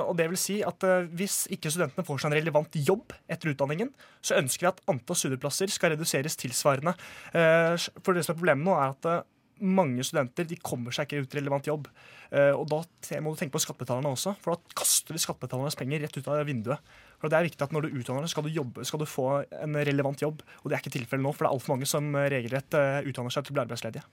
[0.05, 3.89] Og det vil si at Hvis ikke studentene får seg en relevant jobb etter utdanningen,
[4.23, 6.95] så ønsker vi at antall studieplasser skal reduseres tilsvarende.
[7.35, 9.27] For det som er Problemet nå er at
[9.61, 11.87] mange studenter de kommer seg ikke ut i relevant jobb.
[12.31, 12.81] Eh, og Da
[13.21, 16.43] må du tenke på skattebetalerne også, for da kaster vi skattebetalernes penger rett ut av
[16.47, 16.79] vinduet.
[17.21, 19.27] For det er viktig at Når du utdanner deg, skal skal du få
[19.61, 20.41] en relevant jobb.
[20.63, 23.07] Og det er ikke tilfellet nå, for det er altfor mange som eh, regelrett eh,
[23.07, 24.03] utdanner seg til å bli arbeidsledige.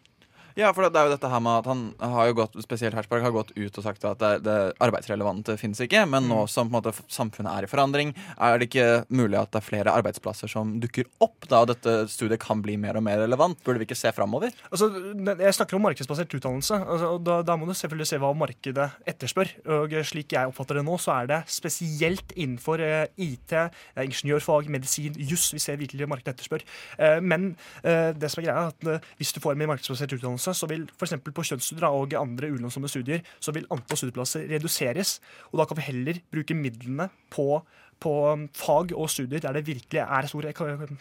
[0.58, 1.82] Ja, for det er jo dette her med at han
[2.14, 5.78] har jo gått, spesielt Hertzberg har gått ut og sagt at det, det arbeidsrelevante finnes
[5.84, 9.38] ikke, men nå som på en måte samfunnet er i forandring, er det ikke mulig
[9.38, 12.98] at det er flere arbeidsplasser som dukker opp da og dette studiet kan bli mer
[12.98, 13.60] og mer relevant?
[13.64, 14.50] Burde vi ikke se framover?
[14.72, 14.88] Altså,
[15.28, 16.78] jeg snakker om markedsbasert utdannelse.
[16.78, 19.52] Altså, og da, da må du selvfølgelig se hva markedet etterspør.
[19.78, 24.70] Og slik jeg oppfatter det nå, så er det spesielt innenfor eh, IT, eh, ingeniørfag,
[24.74, 26.66] medisin, juss vi ser virkelig markedet etterspør.
[26.98, 27.50] Eh, men
[27.82, 31.16] det som er greia er at hvis du får mer markedsbasert utdannelse, så vil f.eks.
[31.24, 35.18] på kjønnsstudier og andre ulønnsomme studier, så vil antall studieplasser reduseres.
[35.52, 37.62] Og da kan vi heller bruke midlene på
[38.02, 40.46] på um, fag og studier der det virkelig er stor,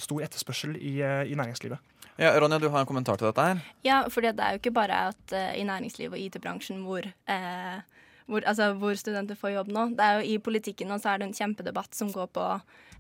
[0.02, 1.78] stor etterspørsel i, eh, i næringslivet.
[2.18, 3.60] Ja, Ronja, du har en kommentar til dette her.
[3.86, 7.78] Ja, for det er jo ikke bare at uh, i næringslivet og IT-bransjen hvor, eh,
[8.26, 9.86] hvor, altså, hvor studenter får jobb nå.
[9.94, 12.48] Det er jo I politikken nå så er det en kjempedebatt som går på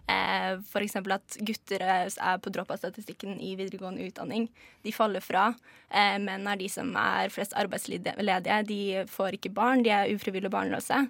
[0.07, 0.95] eh, f.eks.
[0.95, 4.47] at gutter er på dropout-statistikken i videregående utdanning.
[4.83, 5.49] De faller fra.
[5.89, 8.61] Eh, menn er de som er flest arbeidsledige.
[8.67, 11.05] De får ikke barn, de er ufrivillig barnløse.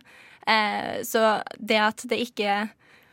[0.48, 2.68] Eh, så det at det ikke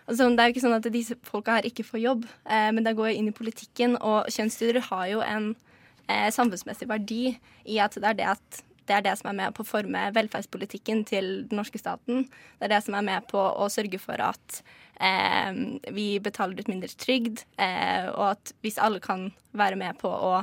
[0.05, 2.85] Altså, det er jo ikke sånn at disse folka her ikke får jobb, eh, men
[2.85, 5.47] det går jo inn i politikken, og kjønnsstudier har jo en
[6.13, 9.55] eh, samfunnsmessig verdi i at det er det, at det er det som er med
[9.57, 12.27] på å forme velferdspolitikken til den norske staten.
[12.59, 14.59] Det er det som er med på å sørge for at
[15.01, 15.53] eh,
[15.95, 20.35] vi betaler ut mindre trygd, eh, og at hvis alle kan være med på å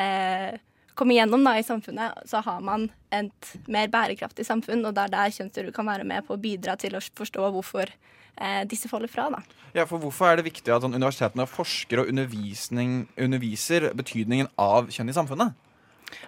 [0.00, 0.56] eh,
[0.94, 5.14] komme gjennom da, i samfunnet, så har man et mer bærekraftig samfunn, og det er
[5.14, 9.10] der kjønnsstudier kan være med på å bidra til å forstå hvorfor eh, disse faller
[9.12, 9.28] fra.
[9.34, 9.42] da.
[9.74, 15.10] Ja, for Hvorfor er det viktig at sånn, universitetene forsker og underviser betydningen av kjønn
[15.10, 15.60] i samfunnet?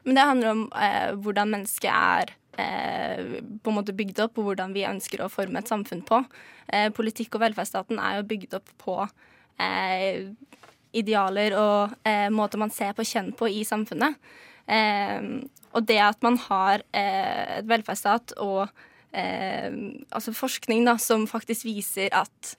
[0.04, 4.50] Men det handler om eh, hvordan mennesket er eh, på en måte bygd opp, og
[4.50, 6.22] hvordan vi ønsker å forme et samfunn på.
[6.68, 8.98] Eh, politikk og velferdsstaten er jo bygd opp på
[9.62, 10.26] eh,
[10.96, 14.18] idealer og eh, måter man ser på kjønn på i samfunnet.
[14.66, 15.22] Eh,
[15.76, 18.68] og det at man har et velferdsstat og
[19.16, 22.50] altså forskning da, som faktisk viser at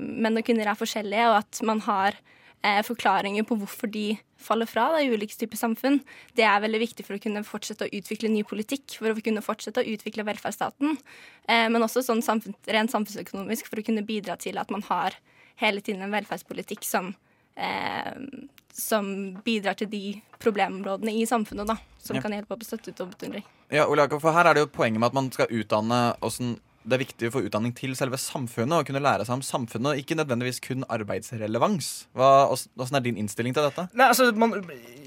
[0.00, 2.16] menn og kvinner er forskjellige, og at man har
[2.64, 6.00] eh, forklaringer på hvorfor de faller fra da, i ulike typer samfunn.
[6.34, 9.42] Det er veldig viktig for å kunne fortsette å utvikle ny politikk, for å kunne
[9.44, 10.96] fortsette å utvikle velferdsstaten.
[11.48, 15.18] Eh, men også sånn samfunn, rent samfunnsøkonomisk for å kunne bidra til at man har
[15.62, 17.14] hele tiden en velferdspolitikk som,
[17.56, 18.14] eh,
[18.72, 22.22] som bidrar til de problemområdene i samfunnet, da, som Ja.
[22.22, 23.44] kan hjelpe på støtte og beundring.
[23.70, 26.58] Ja, Ole Jakob, for Her er det jo poenget med at man skal utdanne hvordan
[26.82, 29.92] det er viktig å få utdanning til selve samfunnet og kunne lære seg om samfunnet,
[29.92, 31.90] og ikke nødvendigvis kun arbeidsrelevans.
[32.18, 33.86] Hva, hvordan er din innstilling til dette?
[33.98, 34.56] Nei, altså, man,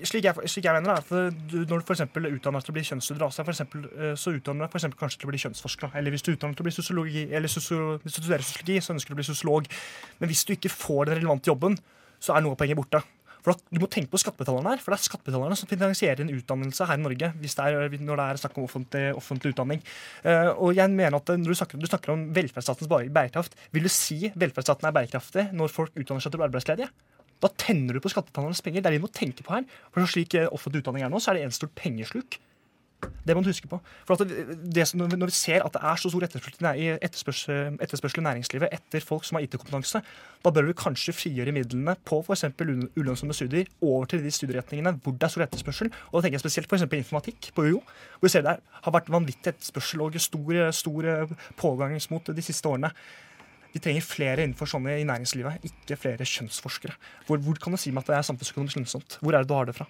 [0.07, 2.85] slik, jeg, slik jeg mener, det, du, når du eksempel utdanner deg til å bli
[3.35, 5.97] for eksempel, eh, så utdanner du deg for kanskje til å bli kjønnsforsker.
[5.99, 8.95] Eller hvis du utdanner til å bli sosiologi, eller sosio, hvis du studerer sosiologi, så
[8.95, 9.69] ønsker du å bli sosiolog.
[10.21, 11.77] Men hvis du ikke får den relevante jobben,
[12.23, 13.03] så er noe av poenget borte.
[13.45, 16.87] For Du må tenke på skattebetalerne her, for det er skattebetalerne som finansierer en utdannelse
[16.89, 19.83] her i Norge hvis det er, når det er snakk om offentlig, offentlig utdanning.
[20.25, 23.91] Uh, og jeg mener at Når du snakker, du snakker om velferdsstatens bærekraft, vil du
[23.93, 26.89] si velferdsstaten er bærekraftig når folk utdanner seg til å bli arbeidsledige?
[27.43, 28.81] Da tenner du på skattebetalernes penger.
[28.81, 29.65] Det er det vi må tenke på her.
[29.93, 32.39] For slik eh, offentlig utdanning er nå, så er det en stort pengesluk.
[33.25, 33.79] Det må du huske på.
[34.07, 39.05] For det, når vi ser at det er så stor etterspørsel, etterspørsel i næringslivet etter
[39.05, 40.01] folk som har IT-kompetanse,
[40.45, 42.45] da bør vi kanskje frigjøre midlene på f.eks.
[42.95, 45.91] ulønnsomme studier over til de studieretningene hvor det er stor etterspørsel.
[46.11, 46.87] Og da tenker jeg spesielt f.eks.
[47.01, 47.83] informatikk på UiO,
[48.19, 51.11] hvor vi ser det har vært vanvittig etterspørsel og stor, stor
[51.61, 52.93] pågangsmot de siste årene.
[53.75, 56.95] Vi trenger flere innenfor sånne i næringslivet, ikke flere kjønnsforskere.
[57.27, 59.17] Hvor, hvor kan du si meg at det er samfunnsøkonomisk lønnsomt?
[59.19, 59.89] Hvor er det du har det fra?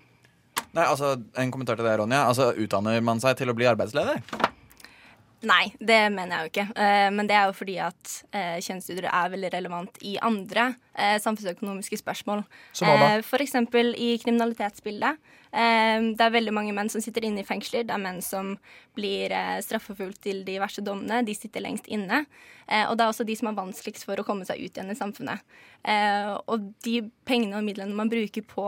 [0.75, 2.25] Nei, altså, En kommentar til det, Ronja.
[2.27, 4.19] Altså, Utdanner man seg til å bli arbeidsleder?
[5.45, 6.65] Nei, det mener jeg jo ikke.
[6.81, 11.17] Eh, men det er jo fordi at eh, kjønnsstudier er veldig relevant i andre eh,
[11.21, 12.41] samfunnsøkonomiske spørsmål.
[12.75, 15.33] Som hva for eksempel i kriminalitetsbildet.
[15.55, 17.85] Det er veldig mange menn som sitter inne i fengsler.
[17.87, 18.57] Det er menn som
[18.97, 21.21] blir straffefullt straffeforfulgt til de verste dommene.
[21.23, 22.25] De sitter lengst inne.
[22.89, 24.97] Og det er også de som er vanskeligst for å komme seg ut igjen i
[24.99, 25.55] samfunnet.
[26.51, 28.67] Og de pengene og midlene man bruker på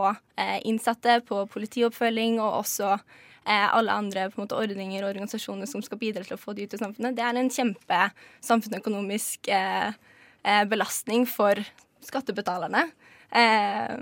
[0.64, 2.94] innsatte, på politioppfølging og også
[3.48, 6.80] alle andre måte, ordninger og organisasjoner som skal bidra til å få de ut i
[6.80, 8.00] samfunnet, det er en kjempe
[8.44, 9.92] samfunnsøkonomisk eh,
[10.44, 11.60] eh, belastning for
[12.04, 12.88] skattebetalerne.
[13.36, 13.94] Eh,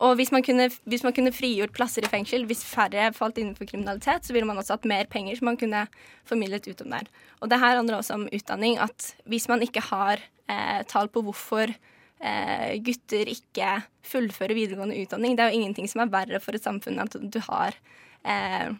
[0.00, 3.68] og hvis man, kunne, hvis man kunne frigjort plasser i fengsel, hvis færre falt innenfor
[3.68, 5.84] kriminalitet, så ville man også hatt mer penger som man kunne
[6.28, 7.10] formidlet utom der.
[7.40, 8.78] Og det her handler også om utdanning.
[8.80, 13.74] At hvis man ikke har eh, tall på hvorfor eh, gutter ikke
[14.08, 17.18] fullfører videregående utdanning, det er jo ingenting som er verre for et samfunn enn at
[17.20, 17.76] du har
[18.24, 18.72] eh,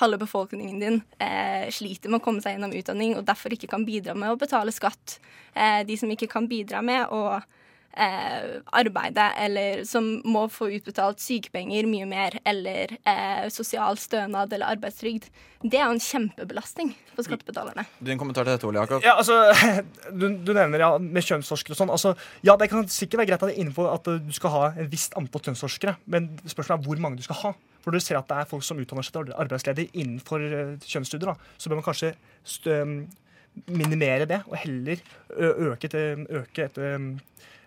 [0.00, 3.86] halve befolkningen din eh, sliter med å komme seg gjennom utdanning og derfor ikke kan
[3.86, 5.18] bidra med å betale skatt.
[5.54, 7.38] Eh, de som ikke kan bidra med å
[7.96, 14.74] eh, arbeide, eller som må få utbetalt sykepenger mye mer, eller eh, sosial stønad eller
[14.74, 15.28] arbeidstrygd.
[15.62, 17.86] Det er jo en kjempebelastning for skattebetalerne.
[18.04, 19.04] Din kommentar til dette, Ole Jakob?
[19.06, 19.38] Ja, altså,
[20.20, 21.94] du, du nevner ja, med kjønnsforskere og sånn.
[21.94, 24.64] Altså, ja, Det kan sikkert være greit at det er innenfor at du skal ha
[24.74, 27.54] et visst antall kjønnsforskere, men spørsmålet er hvor mange du skal ha.
[27.84, 31.34] For du ser at det er folk som utdanner seg til arbeidsledige innenfor uh, kjønnsstudier,
[31.34, 32.14] da, så bør man kanskje
[32.72, 32.96] um,
[33.70, 35.04] minimere det, og heller
[35.36, 37.12] øke, til, øke, et, um,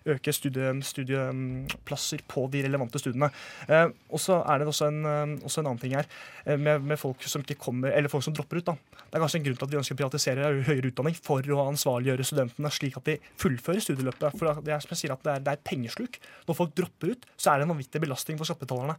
[0.08, 3.30] øke studie, studieplasser på de relevante studiene.
[3.68, 6.06] Eh, og så er det også en, eh, også en annen ting her,
[6.46, 8.66] eh, med, med, folk som kommer, folk som dropper ut.
[8.66, 8.74] da.
[8.96, 11.68] Det er kanskje en grunn til at vi ønsker å privatisere høyere utdanning for å
[11.68, 14.38] ansvarliggjøre studentene slik at de fullfører studieløpet.
[14.38, 16.18] For det er som jeg sier at det er, det er pengesluk.
[16.46, 18.98] Når folk dropper ut, så er det en vanvittig belastning for skattebetalerne.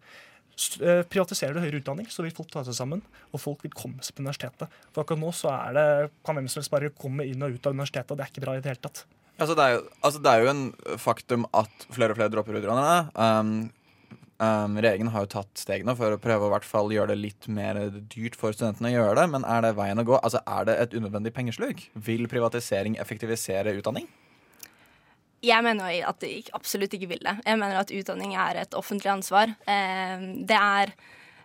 [1.10, 4.18] Privatiserer du høyere utdanning, så vil folk ta seg sammen, og folk vil komme seg
[4.18, 4.68] på universitetet.
[4.92, 5.88] For akkurat nå så er det,
[6.28, 8.46] kan hvem som helst bare komme inn og ut av universitetet, og det er ikke
[8.46, 9.06] bra i det hele tatt.
[9.40, 10.64] Altså det, er jo, altså det er jo en
[11.00, 12.98] faktum at flere og flere dropper utdannerne.
[13.16, 13.52] Um,
[14.44, 17.48] um, regjeringen har jo tatt stegene for å prøve å hvert fall gjøre det litt
[17.48, 17.80] mer
[18.12, 19.28] dyrt for studentene å gjøre det.
[19.32, 20.18] Men er det veien å gå?
[20.20, 21.86] Altså Er det et unødvendig pengesluk?
[21.96, 24.10] Vil privatisering effektivisere utdanning?
[25.46, 27.38] Jeg mener at jeg absolutt ikke vil det.
[27.46, 29.54] Jeg mener at utdanning er et offentlig ansvar.
[29.70, 30.94] Eh, det er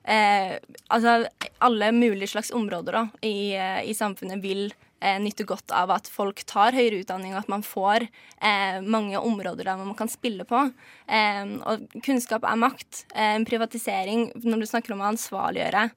[0.04, 0.56] eh,
[0.90, 1.28] Altså,
[1.60, 4.72] alle mulige slags områder da, i, eh, i samfunnet vil
[5.20, 9.66] nyter godt av at folk tar høyere utdanning, og at man får eh, mange områder
[9.66, 10.62] der man kan spille på.
[11.04, 13.04] Eh, og kunnskap er makt.
[13.12, 15.88] Eh, privatisering, når du snakker om å ansvarliggjøre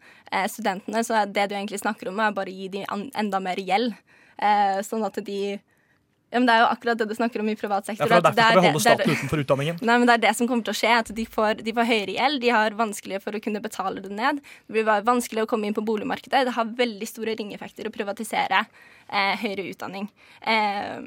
[0.51, 3.61] studentene, så er det du egentlig snakker om, er bare å gi dem enda mer
[3.63, 3.95] gjeld.
[4.85, 5.55] Sånn at de
[6.29, 8.03] ja, men Det er jo akkurat det du snakker om i privat sektor.
[8.03, 9.77] Ja, for det er derfor vi holder staten utenfor utdanningen.
[9.79, 10.91] Nei, men Det er det som kommer til å skje.
[10.99, 14.11] at De får, de får høyere gjeld, de har vanskeligere for å kunne betale det
[14.11, 14.41] ned.
[14.67, 16.43] Det blir vanskelig å komme inn på boligmarkedet.
[16.49, 20.11] Det har veldig store ringeffekter å privatisere eh, høyere utdanning.
[20.43, 20.99] Eh,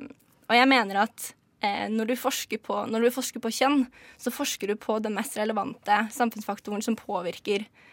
[0.49, 1.29] og jeg mener at
[1.61, 3.85] eh, når, du på, når, du forsker på, kjønn,
[4.17, 7.90] så forsker du på den mest relevante samfunnsfaktoren som påvirker eh,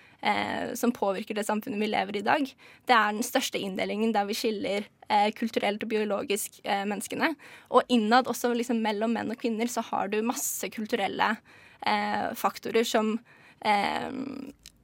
[0.76, 2.50] som påvirker det samfunnet vi lever i i dag.
[2.88, 7.34] Det er den største inndelingen der vi skiller eh, kulturelt og biologisk eh, menneskene.
[7.70, 11.36] Og innad, også liksom mellom menn og kvinner, så har du masse kulturelle
[11.86, 13.18] eh, faktorer som
[13.62, 14.10] eh,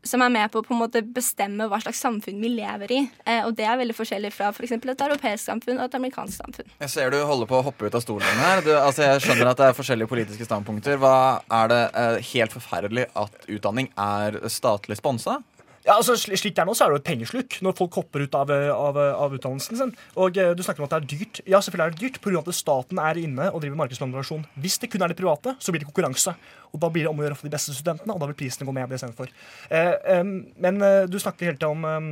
[0.03, 2.99] som er med på å på en måte bestemme hva slags samfunn vi lever i.
[3.25, 4.75] Eh, og det er veldig forskjellig fra f.eks.
[4.75, 6.73] For et europeisk samfunn og et amerikansk samfunn.
[6.83, 8.63] Jeg ser du holder på å hoppe ut av stolen her.
[8.65, 10.99] Du, altså jeg skjønner at det er forskjellige politiske standpunkter.
[11.01, 11.15] Hva
[11.53, 15.39] Er det eh, helt forferdelig at utdanning er statlig sponsa?
[15.83, 18.23] Ja, altså Slik det er nå, så er det jo et pengesluk når folk hopper
[18.23, 19.91] ut av, av, av utdannelsen sin.
[20.15, 21.41] Og uh, Du snakker om at det er dyrt.
[21.43, 22.39] Ja, selvfølgelig er det dyrt pga.
[22.39, 24.45] at staten er inne og driver markedsmanipulation.
[24.63, 26.35] Hvis det kun er det private, så blir det konkurranse.
[26.73, 28.65] Og Da blir det om å gjøre for de beste studentene, og da vil prisene
[28.65, 29.29] gå ned istedenfor.
[29.69, 30.23] Eh, eh,
[30.63, 30.79] men
[31.11, 32.07] du snakker hele tida om, um,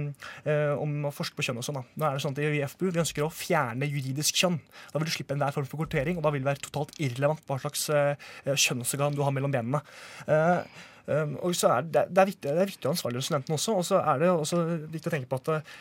[0.83, 1.79] om å forske på kjønn og sånn.
[1.79, 1.83] da.
[1.97, 4.59] Nå er det sånn at I FBU vi ønsker å fjerne juridisk kjønn.
[4.91, 7.41] Da vil du slippe enhver form for kvotering, og da vil det være totalt irrelevant
[7.49, 7.89] hva slags
[8.45, 9.81] kjønnsorgan du har mellom benene.
[10.29, 10.69] Um,
[11.07, 13.77] og så er det, det, er viktig, det er viktig å ansvarliggjøre studentene også.
[13.77, 14.61] Og så er det også
[14.91, 15.77] viktig å tenke på at uh,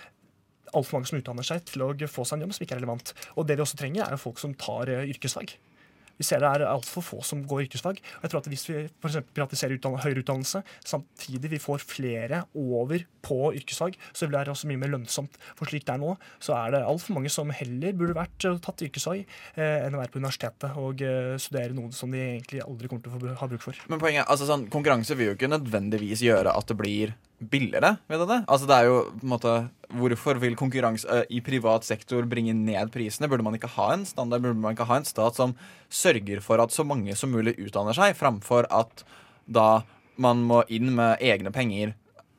[0.73, 3.13] altfor mange som utdanner seg til å få seg en jobb som ikke er relevant.
[3.37, 5.57] Og det vi også trenger, er folk som tar uh, yrkesfag.
[6.21, 8.01] Vi ser det er altfor få som går yrkesfag.
[8.21, 12.43] Og jeg tror at Hvis vi for privatiserer utdann høyere utdannelse, samtidig vi får flere
[12.55, 15.39] over på yrkesfag, så vil det være også mye mer lønnsomt.
[15.59, 18.59] For slik det er nå, så er det altfor mange som heller burde vært uh,
[18.63, 22.63] tatt yrkesfag eh, enn å være på universitetet og eh, studere noe som de egentlig
[22.65, 23.81] aldri kommer til å ha bruk for.
[23.93, 27.97] Men poenget, altså sånn, Konkurranse vil jo ikke nødvendigvis gjøre at det blir billigere.
[28.09, 28.41] vet du det?
[28.47, 29.59] Altså det er jo på en måte
[29.91, 33.27] Hvorfor vil konkurranse i privat sektor bringe ned prisene?
[33.27, 34.45] Burde man ikke ha en standard?
[34.45, 35.57] Burde man ikke ha en stat som
[35.91, 39.03] sørger for at så mange som mulig utdanner seg, framfor at
[39.51, 39.83] da
[40.21, 41.97] man må inn med egne penger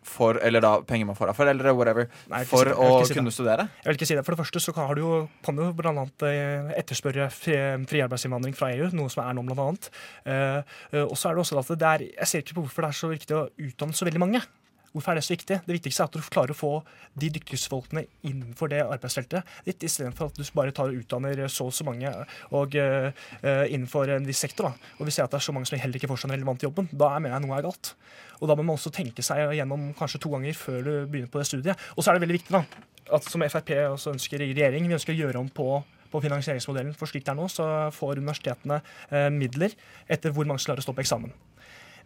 [0.08, 3.68] for, eller da penger man får av foreldre, whatever, Nei, for si å kunne studere?
[3.84, 4.24] Jeg vil ikke si det.
[4.26, 6.06] For det første så kan du jo, kan du bl.a.
[6.28, 7.58] Eh, etterspørre fri,
[7.90, 9.92] fri, arbeidsinnvandring fra EU, noe som er nå, annet.
[10.26, 10.64] Uh,
[10.96, 12.92] uh, og så er det også at det er, Jeg ser ikke på hvorfor det
[12.92, 14.42] er så viktig å utdanne så veldig mange.
[14.92, 15.58] Hvorfor er det så viktig?
[15.66, 16.72] Det viktigste er at du klarer å få
[17.22, 21.70] de dyktigste folkene innenfor det arbeidsfeltet ditt, istedenfor at du bare tar og utdanner så
[21.70, 22.12] og så mange
[22.52, 23.12] og, uh,
[23.72, 24.68] innenfor en viss sektor.
[24.68, 24.92] Da.
[25.00, 26.68] Og vi ser at det er så mange som heller ikke får seg en relevant
[26.68, 26.92] jobben.
[26.92, 27.94] Da mener jeg noe er galt.
[28.42, 31.40] Og da må man også tenke seg gjennom kanskje to ganger før du begynner på
[31.40, 31.88] det studiet.
[31.96, 32.66] Og så er det veldig viktig da,
[33.16, 35.72] at som Frp også ønsker i regjering, vi ønsker å gjøre om på
[36.12, 36.96] på finansieringsmodellen.
[36.98, 39.76] For slik det er nå, så får universitetene eh, midler
[40.12, 41.32] etter hvor mange som klarer å stå på eksamen.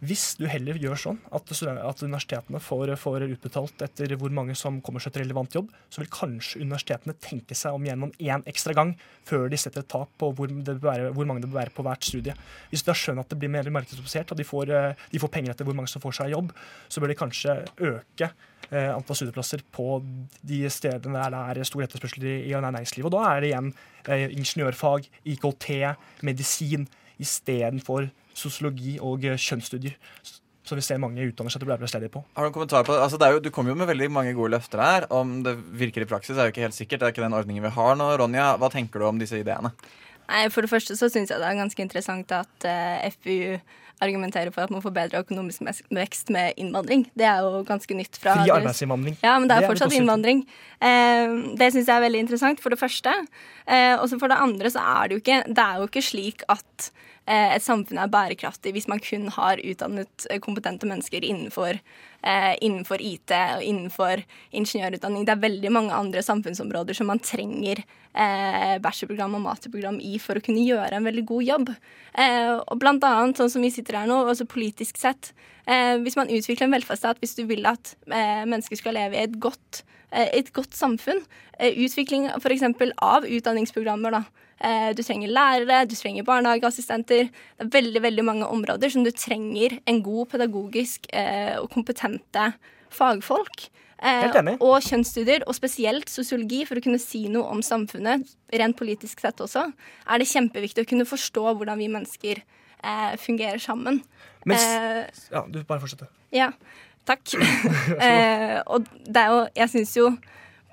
[0.04, 4.80] Hvis du heller gjør sånn at, at universitetene får, får, utbetalt etter hvor mange som
[4.84, 8.76] kommer seg til relevant jobb, så vil kanskje universitetene tenke seg om gjennom én ekstra
[8.76, 8.94] gang
[9.26, 12.08] før de setter et tak på hvor, være, hvor, mange det bør være på hvert
[12.08, 12.34] studie.
[12.70, 15.32] Hvis du da skjønner at det blir mer markedsbasert, og de får, eh, de får,
[15.36, 16.52] penger etter hvor mange som får seg jobb,
[16.88, 17.56] så bør de kanskje
[17.90, 18.30] øke
[18.70, 19.88] eh, antall studieplasser på
[20.46, 23.08] de stedene der det er stor etterspørsel i, næringslivet.
[23.08, 23.72] Og da er det igjen
[24.06, 25.68] eh, ingeniørfag, IKT,
[26.26, 26.86] medisin
[27.22, 29.96] istedenfor sosiologi og eh, kjønnsstudier.
[30.66, 32.24] Så vi ser mange utdanner seg til å bli arbeidsledige på.
[32.34, 33.28] Har Du en kommentar på, altså det?
[33.30, 35.06] Jo, du kommer jo med veldig mange gode løfter her.
[35.14, 37.00] Om det virker i praksis, er jo ikke helt sikkert.
[37.00, 38.08] Det er ikke den ordningen vi har nå.
[38.18, 39.70] Ronja, hva tenker du om disse ideene?
[40.26, 43.60] Nei, For det første så syns jeg det er ganske interessant at uh, eh, FPU
[44.04, 47.06] argumenterer for at man får bedre økonomisk vekst med innvandring.
[47.16, 49.16] Det er jo ganske nytt fra Fri arbeidsinnvandring.
[49.22, 50.44] Ja, men det er, det er fortsatt innvandring.
[50.80, 53.14] Eh, det syns jeg er veldig interessant, for det første.
[53.64, 56.44] Eh, og for det andre så er det jo ikke Det er jo ikke slik
[56.52, 56.90] at
[57.26, 61.80] et samfunn er bærekraftig hvis man kun har utdannet eh, kompetente mennesker innenfor,
[62.22, 64.22] eh, innenfor IT og innenfor
[64.54, 65.24] ingeniørutdanning.
[65.26, 67.84] Det er veldig mange andre samfunnsområder som man trenger
[68.16, 71.72] bachelorprogram og masterprogram i for å kunne gjøre en veldig god jobb.
[72.16, 75.34] og blant annet, sånn som vi sitter her nå, også politisk sett.
[76.00, 79.82] hvis man utvikler en velferdsstat, hvis du vil at mennesker skal leve i et godt,
[80.16, 81.20] et godt samfunn,
[81.60, 82.64] utvikling f.eks.
[82.96, 84.45] av utdanningsprogrammer, da Eh,
[84.96, 87.28] du trenger lærere, du trenger barnehageassistenter.
[87.28, 92.52] Det er veldig veldig mange områder som du trenger en god pedagogisk eh, og kompetente
[92.88, 93.68] fagfolk.
[93.96, 94.58] Helt enig.
[94.60, 99.40] og kjønnsstudier, og spesielt sosiologi, for å kunne si noe om samfunnet, rent politisk sett
[99.40, 104.02] også, er det kjempeviktig å kunne forstå hvordan vi mennesker eh, fungerer sammen.
[104.44, 106.10] Men, eh, ja, du bare fortsette.
[106.34, 106.50] Ja,
[107.08, 107.24] takk.
[108.04, 110.10] eh, og det er jo Jeg syns jo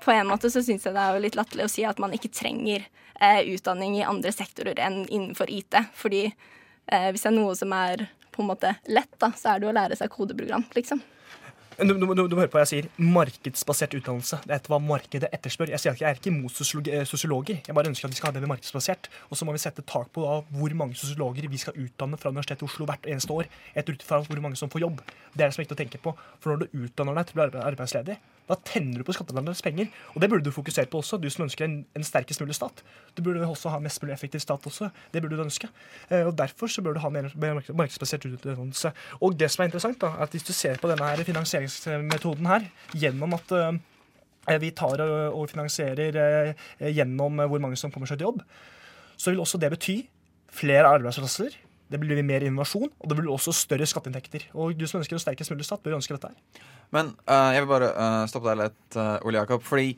[0.04, 2.12] På en måte så syns jeg det er jo litt latterlig å si at man
[2.12, 2.84] ikke trenger
[3.20, 5.78] eh, utdanning i andre sektorer enn innenfor IT.
[5.96, 9.60] Fordi eh, hvis det er noe som er på en måte lett, da, så er
[9.60, 11.00] det jo å lære seg kodeprogram, liksom.
[11.78, 12.86] Du, du, du, du, hører på jeg sier.
[13.02, 14.38] Markedsbasert utdannelse.
[14.46, 15.72] Det er hva markedet etterspør.
[15.72, 17.58] Jeg sier at jeg er ikke imot eh, sosiologer.
[17.66, 19.08] Jeg bare ønsker at vi skal ha det med markedsbasert.
[19.26, 22.30] Og så må vi sette tak på da, hvor mange sosiologer vi skal utdanne fra
[22.30, 23.50] Universitetet i Oslo hvert eneste år.
[23.74, 25.02] Etter ut fra hvor mange som får jobb.
[25.34, 26.14] Det er det som er viktig å tenke på.
[26.38, 29.88] For når du utdanner deg til å bli arbeidsledig, da tenner du på skattebetalernes penger.
[30.12, 32.82] Og det burde du fokusere på også, du som ønsker en, en sterkest mulig stat.
[33.16, 34.90] Du burde også ha mest mulig effektiv stat også.
[35.14, 35.70] Det burde du ønske.
[36.10, 38.92] Eh, og Derfor så bør du ha mer, mer markedsbasert utdannelse.
[39.24, 41.24] Og det som er interessant, da, er at hvis du ser på denne her
[41.66, 47.92] finansieringsmetoden her, gjennom at eh, vi tar og, og finansierer eh, gjennom hvor mange som
[47.94, 48.42] kommer seg til jobb,
[49.16, 50.00] så vil også det bety
[50.54, 51.54] flere arbeidsplasser.
[51.90, 54.48] Det blir mer innovasjon, og det blir også større skatteinntekter.
[54.56, 56.68] Og du som ønsker en sterkest mulig stat, bør ønske dette her.
[56.94, 59.62] Men uh, jeg vil bare uh, stoppe deg litt, uh, Ole Jakob.
[59.66, 59.92] Fordi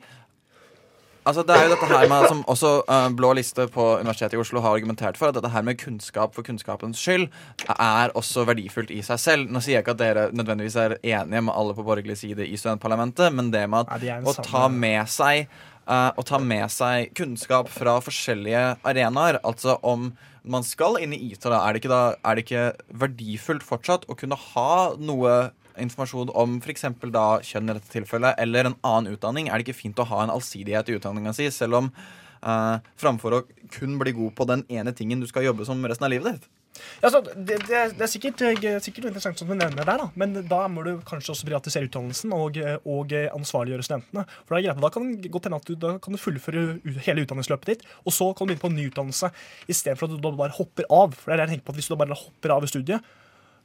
[1.27, 2.71] altså, det er jo dette her med som også
[3.17, 6.47] Blå liste på Universitetet i Oslo har argumentert for, at dette her med kunnskap for
[6.47, 7.27] kunnskapens skyld
[7.75, 9.51] er også verdifullt i seg selv.
[9.51, 12.59] Nå sier jeg ikke at dere nødvendigvis er enige med alle på borgerlig side i
[12.59, 15.49] studentparlamentet, men det med at ja, å ta med seg
[15.87, 20.09] å ta med seg kunnskap fra forskjellige arenaer, altså om
[20.47, 22.65] man skal inn i IT, da, er det, ikke da, er det ikke
[23.03, 25.37] verdifullt fortsatt å kunne ha noe
[25.83, 26.87] informasjon om f.eks.
[27.13, 30.23] da kjønn i dette tilfellet, eller en annen utdanning, er det ikke fint å ha
[30.23, 34.65] en allsidighet i utdanninga si, selv om uh, framfor å kun bli god på den
[34.69, 36.53] ene tingen du skal jobbe som resten av livet ditt?
[37.01, 38.41] Ja, det, det, det, er sikkert,
[38.85, 40.07] sikkert noe interessant som du nevner der, da.
[40.19, 44.25] men da må du kanskje også privatisere utdannelsen og, og ansvarliggjøre studentene.
[44.45, 46.65] For greit, Da kan det hende at du, da kan du fullføre
[47.07, 49.31] hele utdanningsløpet ditt, og så kan du begynne på en ny utdannelse
[49.65, 51.17] istedenfor at du bare hopper av.
[51.17, 53.15] For det er det jeg tenker på at Hvis du bare hopper av i studiet,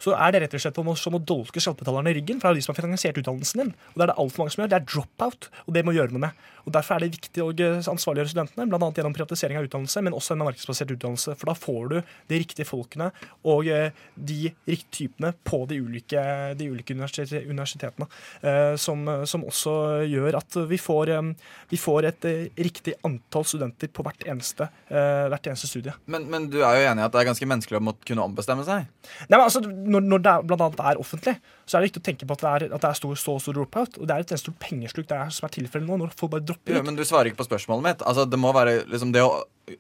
[0.02, 2.40] så er det rett og slett som å dolke skattebetalerne i ryggen.
[2.40, 3.74] For det er de som har finansiert utdannelsen din.
[3.92, 4.72] Og det er det altfor mange som gjør.
[4.72, 6.48] Det er drop-out, og det må gjøre noe med.
[6.66, 7.50] Og Derfor er det viktig å
[7.92, 8.90] ansvarliggjøre studentene, bl.a.
[8.94, 11.34] gjennom privatisering av utdannelse, men også en markedsbasert utdannelse.
[11.40, 11.96] For da får du
[12.30, 13.10] de riktige folkene
[13.48, 16.22] og eh, de riktige typene på de ulike,
[16.58, 18.08] de ulike universitetene.
[18.42, 19.74] Eh, som, som, også
[20.08, 22.28] gjør at vi får, eh, vi får et
[22.60, 25.94] riktig antall studenter på hvert eneste, hvert eneste studie.
[26.10, 28.26] Men, men, du er jo enig i at det er ganske menneskelig å måtte kunne
[28.26, 28.86] ombestemme seg?
[29.26, 29.62] Nei, men altså,
[29.92, 30.70] Når, når det bl.a.
[30.90, 31.36] er offentlig,
[31.72, 33.38] så er det viktig å tenke på at det er, at det er stor, så
[33.40, 33.96] stor dropout.
[33.96, 35.96] Og det er et stort pengesluk det er, som er tilfellet nå.
[36.02, 36.76] når folk bare dropper ut.
[36.76, 38.04] Ja, men du svarer ikke på spørsmålet mitt.
[38.04, 39.32] Altså, det må være liksom, det å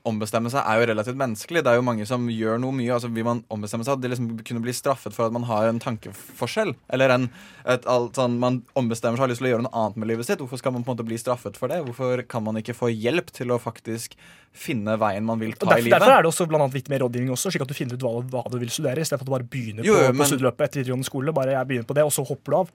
[0.08, 1.62] ombestemme seg er jo relativt menneskelig.
[1.66, 2.92] Det er jo mange som gjør noe mye.
[2.94, 5.68] altså Vil man ombestemme seg, at de liksom kunne bli straffet for at man har
[5.68, 6.72] en tankeforskjell?
[6.94, 7.26] Eller en,
[7.66, 10.12] et, alt, sånn, man ombestemmer seg og har lyst til å gjøre noe annet med
[10.12, 10.40] livet sitt.
[10.40, 11.82] Hvorfor skal man på en måte bli straffet for det?
[11.88, 14.16] Hvorfor kan man ikke få hjelp til å faktisk
[14.52, 15.96] finne veien man vil ta derfor, i livet?
[15.96, 18.02] derfor er det også blant annet litt mer rådgivning også, slik at du finner ut
[18.04, 20.66] hva, hva du vil studere, istedenfor at du bare begynner jo, på, men- på studieløpet
[20.68, 21.34] etter videregående skole.
[21.36, 22.72] Bare jeg begynner på det, og så hopper du av.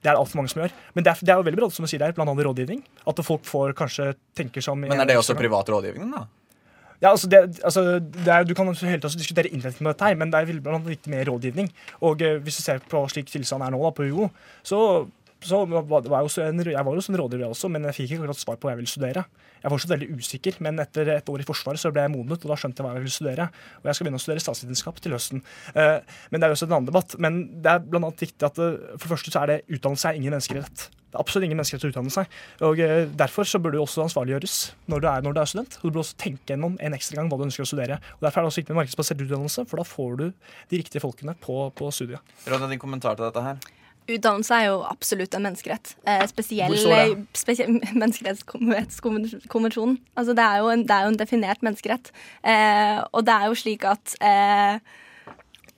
[0.00, 0.74] Det er det altfor mange som gjør.
[0.96, 2.84] Men det er, det er jo veldig bra, som du sier der, blant annet rådgivning.
[3.10, 6.24] At folk får kanskje tenker som Men er det også privat rådgivning, da?
[7.00, 10.16] Ja, altså det, altså det er, Du kan hele også diskutere innretningen med dette, her,
[10.20, 11.70] men det er veldig blant annet litt mer rådgivning.
[12.04, 14.28] Og eh, Hvis du ser på slik tilstanden er nå da, på UO,
[14.62, 14.80] så,
[15.46, 18.10] så var jeg, også en, jeg var jo også en rådgiver, også, men jeg fikk
[18.10, 19.24] ikke akkurat svar på hva jeg ville studere.
[19.60, 22.44] Jeg var fortsatt veldig usikker, men etter et år i Forsvaret så ble jeg modnet,
[22.44, 23.48] og da skjønte jeg hva jeg ville studere.
[23.80, 25.42] Og jeg skal begynne å studere statsvitenskap til høsten.
[25.74, 25.98] Eh,
[26.30, 27.16] men det er jo også en annen debatt.
[27.20, 30.12] Men det er blant annet viktig at eh, for det første så er det utdannelse
[30.12, 30.86] er ingen menneskerett.
[31.10, 32.38] Det er absolutt ingen menneskerett å utdanne seg.
[32.68, 34.58] Og eh, Derfor så burde du også ansvarliggjøres
[34.92, 35.80] når du er, når du er student.
[35.80, 37.98] Og du burde også tenke gjennom en ekstra gang hva du ønsker å studere.
[38.18, 40.26] Og Derfor er det også viktig med markedsbasert utdannelse, for da får du
[40.70, 42.36] de riktige folkene på, på studiet.
[42.48, 43.60] Ronja, din kommentar til dette her?
[44.10, 45.94] Utdannelse er jo absolutt en menneskerett.
[46.08, 46.74] Eh, spesiell
[47.36, 49.98] spesiell menneskerettskonvensjonen.
[50.14, 52.10] Altså, det, er jo en, det er jo en definert menneskerett.
[52.42, 54.76] Eh, og det er jo slik at eh,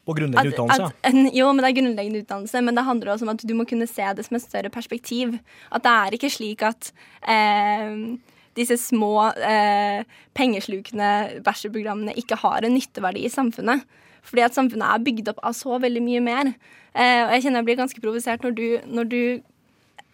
[0.08, 3.28] På grunnleggende utdannelse, at, en, jo, men det er grunnleggende utdannelse, men det handler også
[3.28, 5.38] om at du må kunne se det som et større perspektiv.
[5.70, 7.96] At det er ikke slik at eh,
[8.58, 10.04] disse små eh,
[10.36, 13.84] pengeslukende bachelorprogrammene ikke har en nytteverdi i samfunnet.
[14.22, 16.52] Fordi at samfunnet er bygd opp av så veldig mye mer.
[16.92, 19.22] Eh, og jeg kjenner jeg blir ganske provosert når du, når du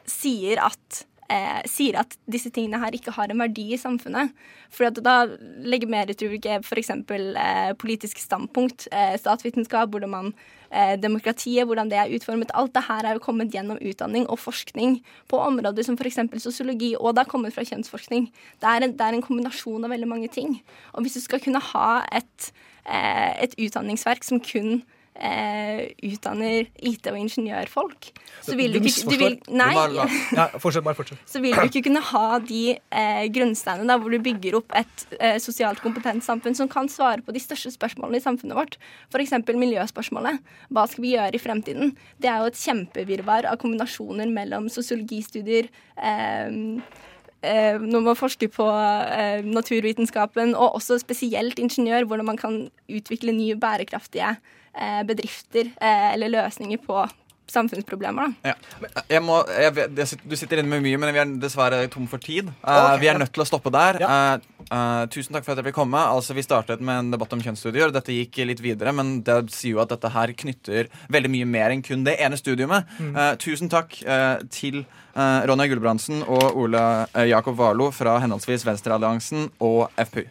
[0.09, 4.33] sier at eh, sier at disse tingene her ikke har en verdi i samfunnet.
[4.75, 5.17] For da
[5.65, 6.93] legger mer ut f.eks.
[6.93, 10.31] Eh, politisk standpunkt, eh, statsvitenskap, hvordan man
[10.71, 12.53] eh, demokratiet, hvordan det er utformet.
[12.55, 16.21] Alt det her er jo kommet gjennom utdanning og forskning på områder som f.eks.
[16.43, 18.31] sosiologi, og det har kommet fra kjønnsforskning.
[18.61, 20.61] Det er, en, det er en kombinasjon av veldig mange ting.
[20.95, 22.53] Og hvis du skal kunne ha et,
[22.89, 24.81] et utdanningsverk som kun
[25.19, 28.11] eh, utdanner IT- og ingeniørfolk,
[28.45, 29.73] så vil du, ikke du vil, Nei.
[30.39, 31.21] Ja, fortsett, bare fortsett.
[31.29, 35.39] så vil du ikke kunne ha de eh, grunnsteinene hvor du bygger opp et eh,
[35.43, 38.79] sosialt kompetent samfunn som kan svare på de største spørsmålene i samfunnet vårt.
[39.13, 39.35] F.eks.
[39.49, 40.41] miljøspørsmålet.
[40.73, 41.95] Hva skal vi gjøre i fremtiden?
[42.23, 46.17] Det er jo et kjempevirvar av kombinasjoner mellom sosiologistudier eh,
[46.49, 47.07] eh,
[47.43, 52.57] når man forsker på eh, naturvitenskapen, og også spesielt ingeniør, hvordan man kan
[52.91, 54.33] utvikle nye bærekraftige
[54.75, 57.05] eh, bedrifter eh, eller løsninger på
[57.53, 58.35] samfunnsproblemer.
[58.43, 58.53] Da.
[58.53, 58.95] Ja.
[59.11, 61.81] Jeg må, jeg, vet- jeg, sitter- du sitter inne med mye, men vi er dessverre
[61.93, 62.49] tom for tid.
[62.49, 63.99] Eh, Ok, vi er nødt til å stoppe der.
[64.03, 65.99] Eh, uh, tusen takk for at jeg fikk komme.
[65.99, 67.93] Altså, vi startet med en debatt om kjønnsstudier.
[67.95, 71.71] Dette gikk litt videre, men det sier jo at dette her knytter veldig mye mer
[71.75, 72.87] enn kun det ene studiumet.
[73.01, 73.15] Mm.
[73.17, 76.83] Eh, tusen takk eh, til eh, Ronja Gulbrandsen og Ole
[77.15, 80.27] eh, Jakob Warlo fra henholdsvis Venstrealliansen og FPU.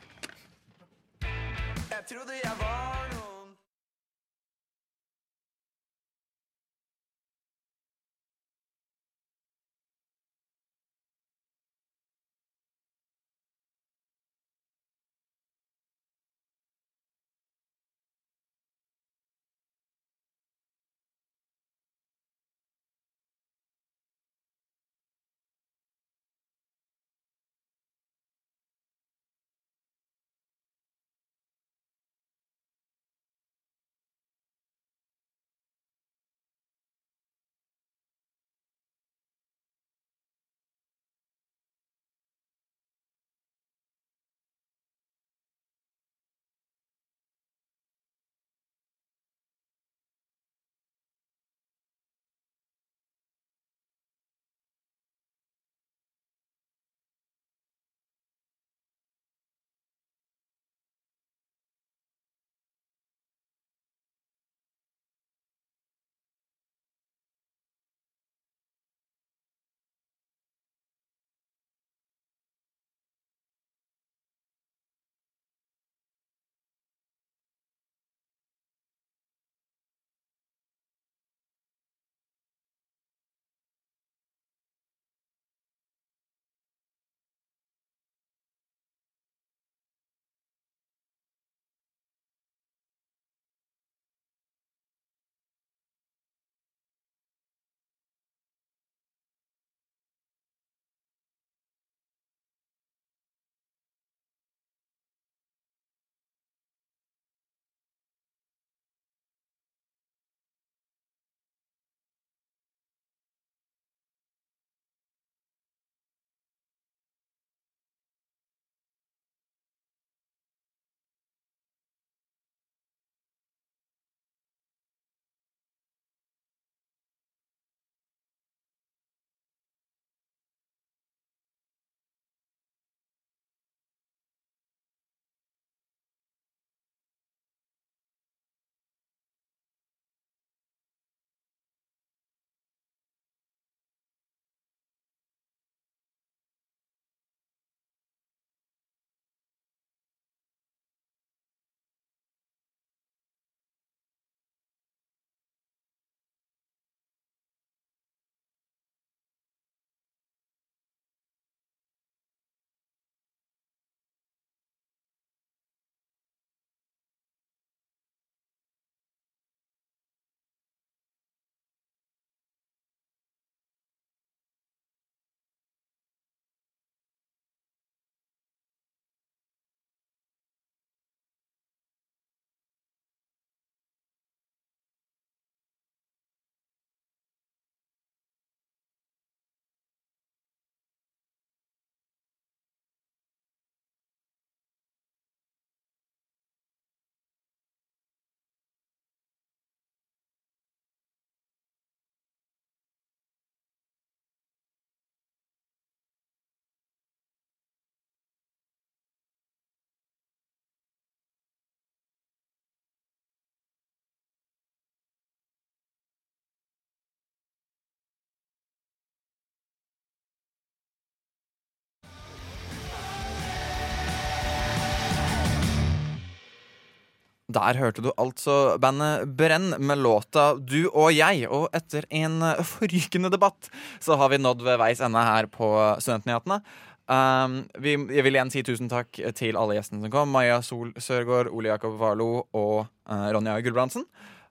[227.48, 231.46] Der hørte du altså bandet Brenn med låta Du og jeg.
[231.48, 232.42] Og etter en
[232.74, 233.70] forrykende debatt
[234.04, 235.72] så har vi nådd ved veis ende her på
[236.04, 236.60] Studentnyhetene.
[237.08, 240.34] Um, vi, jeg vil igjen si tusen takk til alle gjestene som kom.
[240.36, 244.04] Maja Sol Sørgaard, Ole Jakob Warlo og uh, Ronja Gulbrandsen.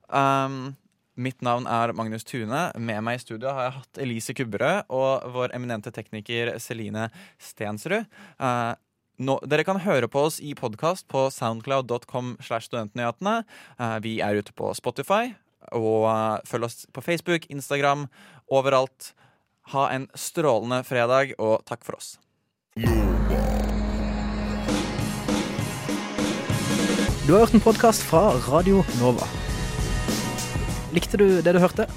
[0.09, 0.72] Um,
[1.20, 2.62] mitt navn er Magnus Tune.
[2.80, 8.09] Med meg i studio har jeg hatt Elise Kubberød og vår eminente tekniker Celine Stensrud.
[8.40, 8.72] Uh,
[9.19, 12.37] nå, dere kan høre på oss i podkast på soundcloud.com.
[12.45, 13.43] slash studentnyhetene.
[13.81, 15.35] Uh, vi er ute på Spotify.
[15.73, 18.07] Og uh, følg oss på Facebook, Instagram,
[18.53, 19.14] overalt.
[19.73, 22.17] Ha en strålende fredag, og takk for oss.
[27.27, 29.27] Du har hørt en podkast fra Radio Nova.
[30.95, 31.89] Likte du det du hørte?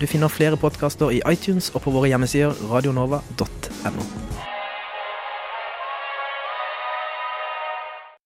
[0.00, 4.27] Du finner flere podkaster i iTunes og på våre hjemmesider radionova.no.